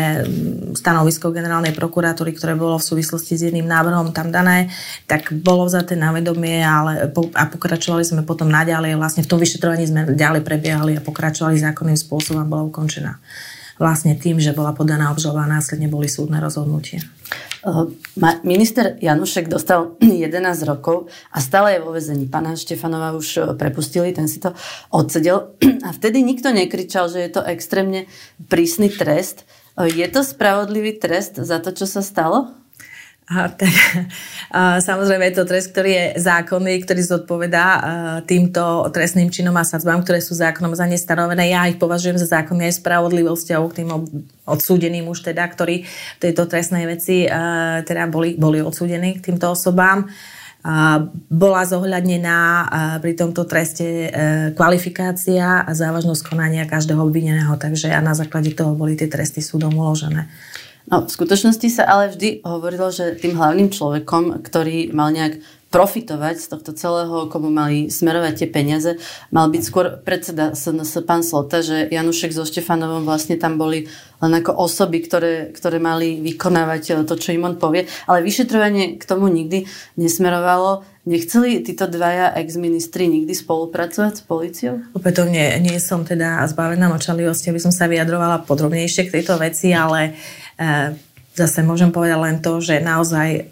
stanovisko 0.78 1.34
generálnej 1.34 1.74
prokuratúry, 1.74 2.38
ktoré 2.38 2.54
bolo 2.54 2.78
v 2.78 2.88
súvislosti 2.94 3.34
s 3.34 3.50
jedným 3.50 3.66
návrhom 3.66 4.14
tam 4.14 4.30
dané, 4.30 4.70
tak 5.10 5.34
bolo 5.34 5.66
vzaté 5.66 5.98
na 5.98 6.14
vedomie 6.14 6.62
ale, 6.62 7.10
a 7.34 7.44
pokračovali 7.50 8.06
sme 8.06 8.22
potom 8.22 8.54
naďalej. 8.54 9.02
Vlastne 9.02 9.26
v 9.26 9.32
tom 9.34 9.42
vyšetrovaní 9.42 9.90
sme 9.90 10.06
ďalej 10.14 10.46
prebiehali 10.46 10.94
a 10.94 11.02
pokračovali 11.02 11.58
zákonným 11.58 11.98
spôsobom 11.98 12.46
a 12.46 12.50
bola 12.50 12.70
ukončená 12.70 13.18
vlastne 13.78 14.14
tým, 14.18 14.38
že 14.38 14.54
bola 14.54 14.74
podaná 14.74 15.10
obžaloba 15.10 15.46
a 15.46 15.54
následne 15.60 15.90
boli 15.90 16.06
súdne 16.10 16.38
rozhodnutia. 16.38 17.02
Minister 18.44 19.00
Janušek 19.00 19.48
dostal 19.48 19.96
11 20.04 20.68
rokov 20.68 21.08
a 21.32 21.40
stále 21.40 21.80
je 21.80 21.84
vo 21.84 21.96
vezení. 21.96 22.28
Pána 22.28 22.60
Štefanova 22.60 23.16
už 23.16 23.56
prepustili, 23.56 24.12
ten 24.12 24.28
si 24.28 24.44
to 24.44 24.52
odsedel. 24.92 25.56
A 25.88 25.96
vtedy 25.96 26.20
nikto 26.24 26.52
nekričal, 26.52 27.08
že 27.08 27.24
je 27.24 27.32
to 27.32 27.42
extrémne 27.48 28.08
prísny 28.52 28.92
trest. 28.92 29.48
Je 29.80 30.06
to 30.12 30.22
spravodlivý 30.22 31.00
trest 31.00 31.40
za 31.40 31.58
to, 31.64 31.72
čo 31.72 31.88
sa 31.88 32.04
stalo? 32.04 32.63
A, 33.24 33.48
tak, 33.48 33.72
a, 34.52 34.84
samozrejme 34.84 35.32
je 35.32 35.36
to 35.40 35.48
trest, 35.48 35.72
ktorý 35.72 35.92
je 35.96 36.06
zákonný, 36.20 36.84
ktorý 36.84 37.02
zodpovedá 37.08 37.66
a, 37.66 37.80
týmto 38.28 38.84
trestným 38.92 39.32
činom 39.32 39.56
a 39.56 39.64
sadzbám, 39.64 40.04
ktoré 40.04 40.20
sú 40.20 40.36
zákonom 40.36 40.76
za 40.76 40.84
nestanovené. 40.84 41.48
Ja 41.48 41.64
ich 41.72 41.80
považujem 41.80 42.20
za 42.20 42.28
zákonné 42.28 42.68
aj 42.68 42.84
spravodlivosťou 42.84 43.62
k 43.72 43.78
tým 43.80 43.90
odsúdeným 44.44 45.08
už 45.08 45.24
teda, 45.32 45.48
ktorí 45.48 45.88
v 45.88 46.20
tejto 46.20 46.52
trestnej 46.52 46.84
veci 46.84 47.24
a, 47.24 47.80
teda 47.88 48.12
boli, 48.12 48.36
boli 48.36 48.60
odsúdení 48.60 49.24
k 49.24 49.32
týmto 49.32 49.56
osobám. 49.56 50.12
A 50.64 50.96
bola 51.28 51.68
zohľadnená 51.68 52.40
pri 53.04 53.20
tomto 53.20 53.44
treste 53.44 53.84
e, 53.84 54.10
kvalifikácia 54.56 55.68
a 55.68 55.72
závažnosť 55.76 56.24
konania 56.24 56.64
každého 56.64 57.04
obvineného, 57.04 57.60
takže 57.60 57.92
a 57.92 58.00
na 58.00 58.16
základe 58.16 58.56
toho 58.56 58.72
boli 58.72 58.96
tie 58.96 59.12
tresty 59.12 59.44
súdom 59.44 59.76
uložené. 59.76 60.32
No, 60.84 61.08
v 61.08 61.12
skutočnosti 61.12 61.68
sa 61.72 61.88
ale 61.88 62.12
vždy 62.12 62.44
hovorilo, 62.44 62.92
že 62.92 63.16
tým 63.16 63.40
hlavným 63.40 63.72
človekom, 63.72 64.44
ktorý 64.44 64.92
mal 64.92 65.16
nejak 65.16 65.40
profitovať 65.74 66.36
z 66.38 66.48
tohto 66.54 66.72
celého, 66.78 67.26
komu 67.34 67.50
mali 67.50 67.90
smerovať 67.90 68.46
tie 68.46 68.50
peniaze, 68.54 68.92
mal 69.34 69.50
byť 69.50 69.64
skôr 69.66 69.98
predseda 70.06 70.54
SNS 70.54 71.02
pán 71.02 71.26
Slota, 71.26 71.66
že 71.66 71.90
Janušek 71.90 72.30
so 72.30 72.46
Štefanovom 72.46 73.10
vlastne 73.10 73.42
tam 73.42 73.58
boli 73.58 73.90
len 74.22 74.34
ako 74.38 74.54
osoby, 74.54 75.02
ktoré, 75.02 75.50
ktoré 75.50 75.82
mali 75.82 76.22
vykonávať 76.22 77.10
to, 77.10 77.18
čo 77.18 77.34
im 77.34 77.50
on 77.50 77.58
povie. 77.58 77.90
Ale 78.06 78.22
vyšetrovanie 78.22 79.02
k 79.02 79.04
tomu 79.10 79.34
nikdy 79.34 79.66
nesmerovalo. 79.98 80.86
Nechceli 81.04 81.60
títo 81.66 81.90
dvaja 81.90 82.32
ex-ministri 82.40 83.12
nikdy 83.12 83.34
spolupracovať 83.36 84.14
s 84.14 84.24
policiou? 84.24 84.80
Opätovne 84.96 85.60
nie 85.60 85.76
som 85.82 86.08
teda 86.08 86.48
zbavená 86.48 86.88
močalivosti, 86.88 87.52
aby 87.52 87.60
som 87.60 87.76
sa 87.76 87.92
vyjadrovala 87.92 88.48
podrobnejšie 88.48 89.12
k 89.12 89.20
tejto 89.20 89.36
veci, 89.36 89.76
ale 89.76 90.16
E, 90.16 90.43
zase 91.34 91.60
môžem 91.66 91.90
povedať 91.90 92.20
len 92.22 92.38
to, 92.40 92.62
že 92.62 92.82
naozaj 92.82 93.50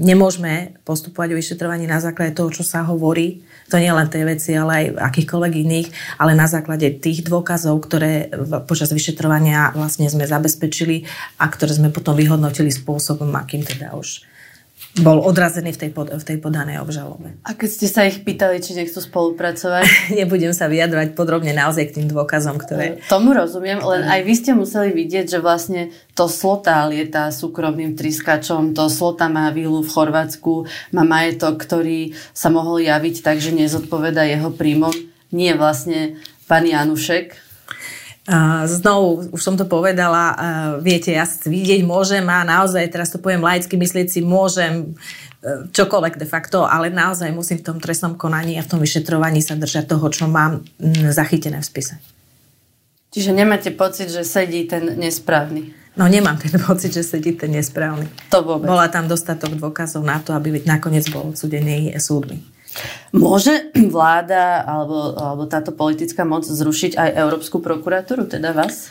nemôžeme 0.00 0.74
postupovať 0.88 1.36
o 1.36 1.38
vyšetrovaní 1.38 1.84
na 1.84 2.00
základe 2.00 2.32
toho, 2.32 2.48
čo 2.48 2.64
sa 2.64 2.80
hovorí. 2.82 3.44
To 3.70 3.78
nie 3.78 3.92
len 3.92 4.10
tej 4.10 4.26
veci, 4.26 4.50
ale 4.56 4.72
aj 4.72 5.14
akýchkoľvek 5.14 5.52
iných, 5.62 5.88
ale 6.18 6.34
na 6.34 6.50
základe 6.50 6.90
tých 6.98 7.22
dôkazov, 7.22 7.78
ktoré 7.86 8.32
počas 8.66 8.90
vyšetrovania 8.90 9.70
vlastne 9.78 10.10
sme 10.10 10.26
zabezpečili 10.26 11.06
a 11.38 11.46
ktoré 11.46 11.78
sme 11.78 11.94
potom 11.94 12.18
vyhodnotili 12.18 12.72
spôsobom, 12.72 13.30
akým 13.38 13.62
teda 13.62 13.94
už 13.94 14.26
bol 14.98 15.22
odrazený 15.22 15.70
v 15.70 15.86
tej, 15.86 15.90
pod, 15.94 16.10
v 16.10 16.24
tej 16.26 16.42
podanej 16.42 16.82
obžalobe. 16.82 17.38
A 17.46 17.54
keď 17.54 17.68
ste 17.70 17.86
sa 17.86 18.02
ich 18.10 18.26
pýtali, 18.26 18.58
či 18.58 18.74
nechcú 18.74 18.98
spolupracovať? 18.98 19.86
Nebudem 20.18 20.50
sa 20.50 20.66
vyjadrovať 20.66 21.14
podrobne 21.14 21.54
naozaj 21.54 21.94
k 21.94 22.02
tým 22.02 22.06
dôkazom, 22.10 22.58
ktoré... 22.58 22.98
Tomu 23.06 23.30
rozumiem, 23.30 23.78
len 23.78 24.02
aj 24.10 24.20
vy 24.26 24.34
ste 24.34 24.50
museli 24.58 24.90
vidieť, 24.90 25.30
že 25.30 25.38
vlastne 25.38 25.94
to 26.18 26.26
Slota 26.26 26.82
lieta 26.90 27.30
súkromným 27.30 27.94
triskačom, 27.94 28.74
to 28.74 28.90
Slota 28.90 29.30
má 29.30 29.54
vílu 29.54 29.78
v 29.86 29.92
Chorvátsku, 29.94 30.66
má 30.90 31.06
majetok, 31.06 31.62
ktorý 31.62 32.18
sa 32.34 32.50
mohol 32.50 32.82
javiť 32.82 33.22
tak, 33.22 33.38
že 33.38 33.54
nezodpoveda 33.54 34.26
jeho 34.26 34.50
príjmom. 34.50 34.90
Nie 35.30 35.54
vlastne 35.54 36.18
pán 36.50 36.66
Janušek, 36.66 37.49
Znovu, 38.70 39.26
už 39.34 39.42
som 39.42 39.58
to 39.58 39.66
povedala, 39.66 40.38
viete, 40.78 41.10
ja 41.10 41.26
vidieť 41.26 41.82
môžem 41.82 42.22
a 42.30 42.46
naozaj, 42.46 42.86
teraz 42.86 43.10
to 43.10 43.18
poviem 43.18 43.42
laicky, 43.42 43.74
myslieť 43.74 44.06
si 44.06 44.20
môžem 44.22 44.94
e, 45.42 45.66
čokoľvek 45.74 46.14
de 46.14 46.30
facto, 46.30 46.62
ale 46.62 46.94
naozaj 46.94 47.34
musím 47.34 47.58
v 47.58 47.66
tom 47.74 47.78
trestnom 47.82 48.14
konaní 48.14 48.54
a 48.54 48.62
v 48.62 48.70
tom 48.70 48.78
vyšetrovaní 48.78 49.42
sa 49.42 49.58
držať 49.58 49.90
toho, 49.90 50.06
čo 50.14 50.30
mám 50.30 50.62
zachytené 51.10 51.58
v 51.58 51.66
spise. 51.66 51.98
Čiže 53.10 53.34
nemáte 53.34 53.74
pocit, 53.74 54.06
že 54.06 54.22
sedí 54.22 54.70
ten 54.70 54.94
nesprávny? 54.94 55.74
No 55.98 56.06
nemám 56.06 56.38
ten 56.38 56.54
pocit, 56.70 56.94
že 56.94 57.02
sedí 57.02 57.34
ten 57.34 57.50
nesprávny. 57.50 58.06
To 58.30 58.46
vôbec. 58.46 58.70
Bola 58.70 58.86
tam 58.86 59.10
dostatok 59.10 59.58
dôkazov 59.58 60.06
na 60.06 60.22
to, 60.22 60.30
aby 60.38 60.62
nakoniec 60.62 61.10
bol 61.10 61.34
odsudený 61.34 61.98
súdmi. 61.98 62.38
Môže 63.10 63.72
vláda 63.94 64.62
alebo, 64.62 65.14
alebo 65.18 65.44
táto 65.50 65.74
politická 65.74 66.22
moc 66.22 66.46
zrušiť 66.46 66.94
aj 66.96 67.10
Európsku 67.18 67.58
prokuratúru, 67.58 68.30
teda 68.30 68.54
vás? 68.54 68.88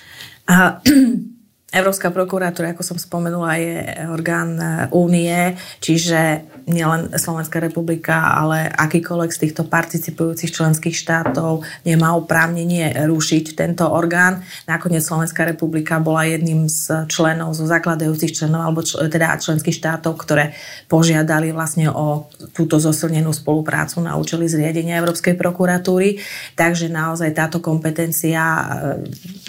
A, 0.50 0.84
Európska 1.69 2.10
prokuratúra, 2.10 2.73
ako 2.73 2.82
som 2.82 2.97
spomenula, 2.97 3.62
je 3.62 3.77
orgán 4.10 4.58
únie, 4.89 5.53
čiže 5.77 6.49
nielen 6.69 7.13
Slovenská 7.13 7.62
republika, 7.62 8.34
ale 8.38 8.69
akýkoľvek 8.73 9.32
z 9.34 9.41
týchto 9.45 9.63
participujúcich 9.65 10.53
členských 10.53 10.93
štátov 10.97 11.65
nemá 11.86 12.13
oprávnenie 12.17 13.05
rušiť 13.05 13.58
tento 13.58 13.86
orgán. 13.89 14.41
Nakoniec 14.69 15.05
Slovenská 15.05 15.45
republika 15.45 15.97
bola 16.01 16.25
jedným 16.29 16.69
z 16.69 17.05
členov, 17.10 17.58
zo 17.58 17.65
zakladajúcich 17.65 18.34
členov, 18.34 18.65
alebo 18.65 18.82
čl- 18.86 19.05
teda 19.05 19.38
členských 19.38 19.77
štátov, 19.77 20.13
ktoré 20.25 20.53
požiadali 20.89 21.49
vlastne 21.53 21.89
o 21.89 22.29
túto 22.53 22.77
zosilnenú 22.77 23.34
spoluprácu 23.34 24.01
na 24.01 24.17
účely 24.17 24.45
zriadenia 24.45 25.01
Európskej 25.01 25.38
prokuratúry. 25.38 26.21
Takže 26.53 26.89
naozaj 26.89 27.34
táto 27.34 27.58
kompetencia 27.62 28.41
e, 28.41 28.63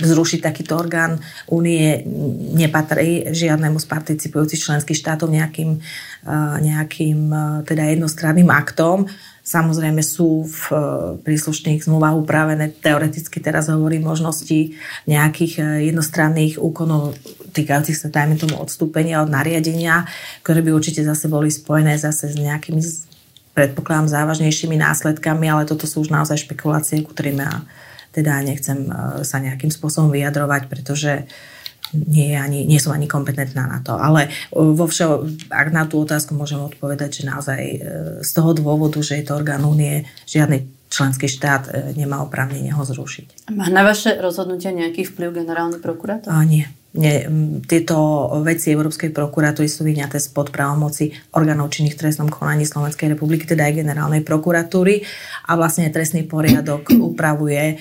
zrušiť 0.01 0.41
takýto 0.41 0.77
orgán 0.77 1.21
únie 1.53 2.10
nepatrí 2.59 3.31
žiadnemu 3.31 3.79
z 3.79 3.87
participujúcich 3.87 4.61
členských 4.61 4.99
štátov 4.99 5.31
nejakým, 5.31 5.79
e, 5.79 6.35
nejakým 6.61 6.91
nejakým 6.91 7.31
e, 7.31 7.65
teda 7.65 7.83
jednostranným 7.95 8.51
aktom. 8.51 9.07
Samozrejme 9.41 10.03
sú 10.03 10.45
v 10.45 10.61
e, 10.71 10.77
príslušných 11.23 11.87
zmluvách 11.87 12.17
upravené, 12.19 12.75
teoreticky 12.75 13.39
teraz 13.39 13.71
hovorím, 13.71 14.11
možnosti 14.11 14.75
nejakých 15.07 15.85
jednostranných 15.87 16.59
úkonov 16.59 17.15
týkajúcich 17.55 17.97
sa, 17.97 18.11
dajme 18.11 18.37
tomu, 18.37 18.59
odstúpenia 18.59 19.23
od 19.23 19.31
nariadenia, 19.31 20.07
ktoré 20.43 20.61
by 20.67 20.71
určite 20.75 21.07
zase 21.07 21.31
boli 21.31 21.51
spojené 21.51 21.99
zase 21.99 22.31
s 22.31 22.37
nejakými 22.37 22.83
predpokladám 23.55 24.07
závažnejšími 24.07 24.79
následkami, 24.79 25.51
ale 25.51 25.67
toto 25.67 25.87
sú 25.87 26.07
už 26.07 26.15
naozaj 26.15 26.47
špekulácie, 26.47 27.03
ku 27.03 27.11
ktorým 27.11 27.43
ja 27.43 27.67
teda 28.11 28.43
nechcem 28.43 28.91
sa 29.23 29.39
nejakým 29.39 29.71
spôsobom 29.71 30.11
vyjadrovať, 30.11 30.67
pretože 30.67 31.13
uh, 31.23 31.60
nie, 31.95 32.35
ani, 32.39 32.67
nie 32.67 32.79
som 32.79 32.95
ani 32.95 33.11
kompetentná 33.11 33.67
na 33.67 33.79
to. 33.83 33.99
Ale 33.99 34.27
e, 34.27 34.59
vo 34.59 34.87
všeo, 34.87 35.27
ak 35.51 35.69
na 35.75 35.85
tú 35.87 36.03
otázku 36.03 36.35
môžem 36.35 36.63
odpovedať, 36.63 37.23
že 37.23 37.29
naozaj 37.29 37.61
e, 37.61 37.79
z 38.23 38.31
toho 38.31 38.51
dôvodu, 38.55 38.99
že 39.03 39.21
je 39.21 39.25
to 39.27 39.37
orgán 39.37 39.63
únie, 39.67 40.07
žiadny 40.27 40.67
členský 40.91 41.31
štát 41.31 41.63
e, 41.71 41.71
nemá 41.95 42.23
oprávnenie 42.23 42.75
ho 42.75 42.83
zrušiť. 42.83 43.51
Má 43.55 43.71
na 43.71 43.87
vaše 43.87 44.19
rozhodnutia 44.19 44.75
nejaký 44.75 45.07
vplyv 45.07 45.47
generálny 45.47 45.79
prokurátor? 45.79 46.31
A 46.31 46.43
nie 46.43 46.67
ne, 46.95 47.15
tieto 47.63 47.97
veci 48.43 48.75
Európskej 48.75 49.15
prokuratúry 49.15 49.71
sú 49.71 49.87
vyňaté 49.87 50.19
spod 50.19 50.51
právomoci 50.51 51.15
orgánov 51.35 51.71
činných 51.71 51.95
v 51.95 52.01
trestnom 52.07 52.27
konaní 52.27 52.67
Slovenskej 52.67 53.15
republiky, 53.15 53.47
teda 53.47 53.71
aj 53.71 53.79
generálnej 53.79 54.23
prokuratúry 54.27 55.07
a 55.47 55.55
vlastne 55.55 55.87
trestný 55.95 56.27
poriadok 56.27 56.91
upravuje, 57.11 57.79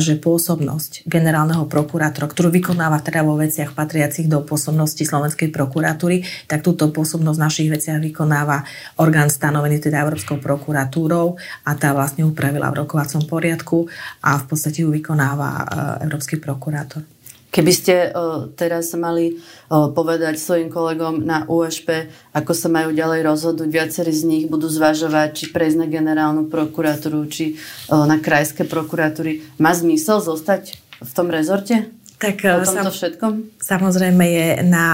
že 0.00 0.14
pôsobnosť 0.16 1.04
generálneho 1.04 1.68
prokurátora, 1.68 2.30
ktorú 2.30 2.48
vykonáva 2.48 3.04
teda 3.04 3.20
vo 3.20 3.36
veciach 3.36 3.76
patriacich 3.76 4.32
do 4.32 4.40
pôsobnosti 4.40 5.04
Slovenskej 5.04 5.52
prokuratúry, 5.52 6.24
tak 6.48 6.64
túto 6.64 6.88
pôsobnosť 6.88 7.36
v 7.36 7.44
našich 7.44 7.68
veciach 7.68 8.00
vykonáva 8.00 8.64
orgán 8.96 9.28
stanovený 9.28 9.80
teda 9.82 10.00
Európskou 10.08 10.40
prokuratúrou 10.40 11.36
a 11.68 11.70
tá 11.76 11.92
vlastne 11.92 12.24
upravila 12.24 12.72
v 12.72 12.84
rokovacom 12.84 13.28
poriadku 13.28 13.86
a 14.24 14.40
v 14.40 14.44
podstate 14.48 14.84
ju 14.84 14.90
vykonáva 14.90 15.68
Európsky 16.00 16.40
prokurátor. 16.40 17.04
Keby 17.52 17.72
ste 17.76 17.94
o, 18.16 18.48
teraz 18.48 18.96
mali 18.96 19.36
o, 19.68 19.92
povedať 19.92 20.40
svojim 20.40 20.72
kolegom 20.72 21.20
na 21.20 21.44
USP, 21.44 22.08
ako 22.32 22.56
sa 22.56 22.72
majú 22.72 22.96
ďalej 22.96 23.28
rozhodnúť, 23.28 23.68
viacerí 23.68 24.08
z 24.08 24.24
nich 24.24 24.44
budú 24.48 24.72
zvažovať, 24.72 25.36
či 25.36 25.44
prejsť 25.52 25.84
na 25.84 25.84
generálnu 25.84 26.48
prokuratúru, 26.48 27.28
či 27.28 27.60
o, 27.92 28.08
na 28.08 28.16
krajské 28.16 28.64
prokuratúry. 28.64 29.44
Má 29.60 29.76
zmysel 29.76 30.24
zostať 30.24 30.80
v 31.04 31.12
tom 31.12 31.28
rezorte? 31.28 31.92
Tak, 32.16 32.40
o 32.40 32.64
tomto 32.64 32.88
sam, 32.88 32.94
všetkom? 32.94 33.32
Samozrejme 33.60 34.24
je 34.24 34.48
na 34.64 34.86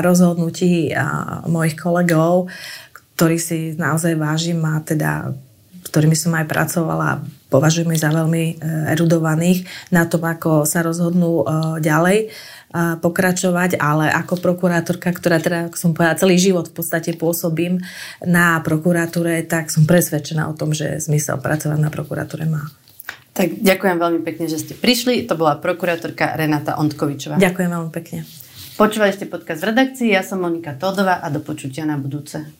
rozhodnutí 0.00 0.90
mojich 1.46 1.76
kolegov, 1.76 2.48
ktorí 3.14 3.36
si 3.36 3.76
naozaj 3.76 4.16
vážim 4.16 4.64
a 4.64 4.80
teda 4.80 5.36
ktorými 5.90 6.14
som 6.14 6.30
aj 6.38 6.46
pracovala, 6.46 7.26
považujem 7.50 7.90
ich 7.90 8.00
za 8.00 8.14
veľmi 8.14 8.44
e, 8.46 8.54
erudovaných 8.94 9.66
na 9.90 10.06
tom, 10.06 10.22
ako 10.22 10.62
sa 10.62 10.86
rozhodnú 10.86 11.42
e, 11.42 11.44
ďalej 11.82 12.18
e, 12.22 12.26
pokračovať, 13.02 13.74
ale 13.82 14.06
ako 14.14 14.38
prokurátorka, 14.38 15.10
ktorá 15.10 15.42
teda, 15.42 15.66
ako 15.66 15.76
som 15.76 15.90
povedala, 15.90 16.22
celý 16.22 16.38
život 16.38 16.70
v 16.70 16.78
podstate 16.78 17.18
pôsobím 17.18 17.82
na 18.22 18.62
prokuratúre, 18.62 19.42
tak 19.50 19.74
som 19.74 19.82
presvedčená 19.82 20.46
o 20.46 20.54
tom, 20.54 20.70
že 20.70 21.02
zmysel 21.02 21.42
pracovať 21.42 21.78
na 21.82 21.90
prokuratúre 21.90 22.46
má. 22.46 22.70
Tak 23.34 23.58
ďakujem 23.58 23.98
veľmi 23.98 24.20
pekne, 24.22 24.46
že 24.46 24.62
ste 24.62 24.74
prišli. 24.78 25.26
To 25.26 25.34
bola 25.34 25.58
prokurátorka 25.58 26.38
Renata 26.38 26.78
Ondkovičová. 26.78 27.38
Ďakujem 27.38 27.70
veľmi 27.70 27.90
pekne. 27.90 28.26
Počúvali 28.78 29.12
ste 29.12 29.28
podcast 29.28 29.60
v 29.60 29.76
redakcii, 29.76 30.08
ja 30.16 30.24
som 30.24 30.40
Monika 30.40 30.72
Todová 30.72 31.20
a 31.20 31.28
do 31.28 31.44
počutia 31.44 31.84
na 31.84 32.00
budúce. 32.00 32.59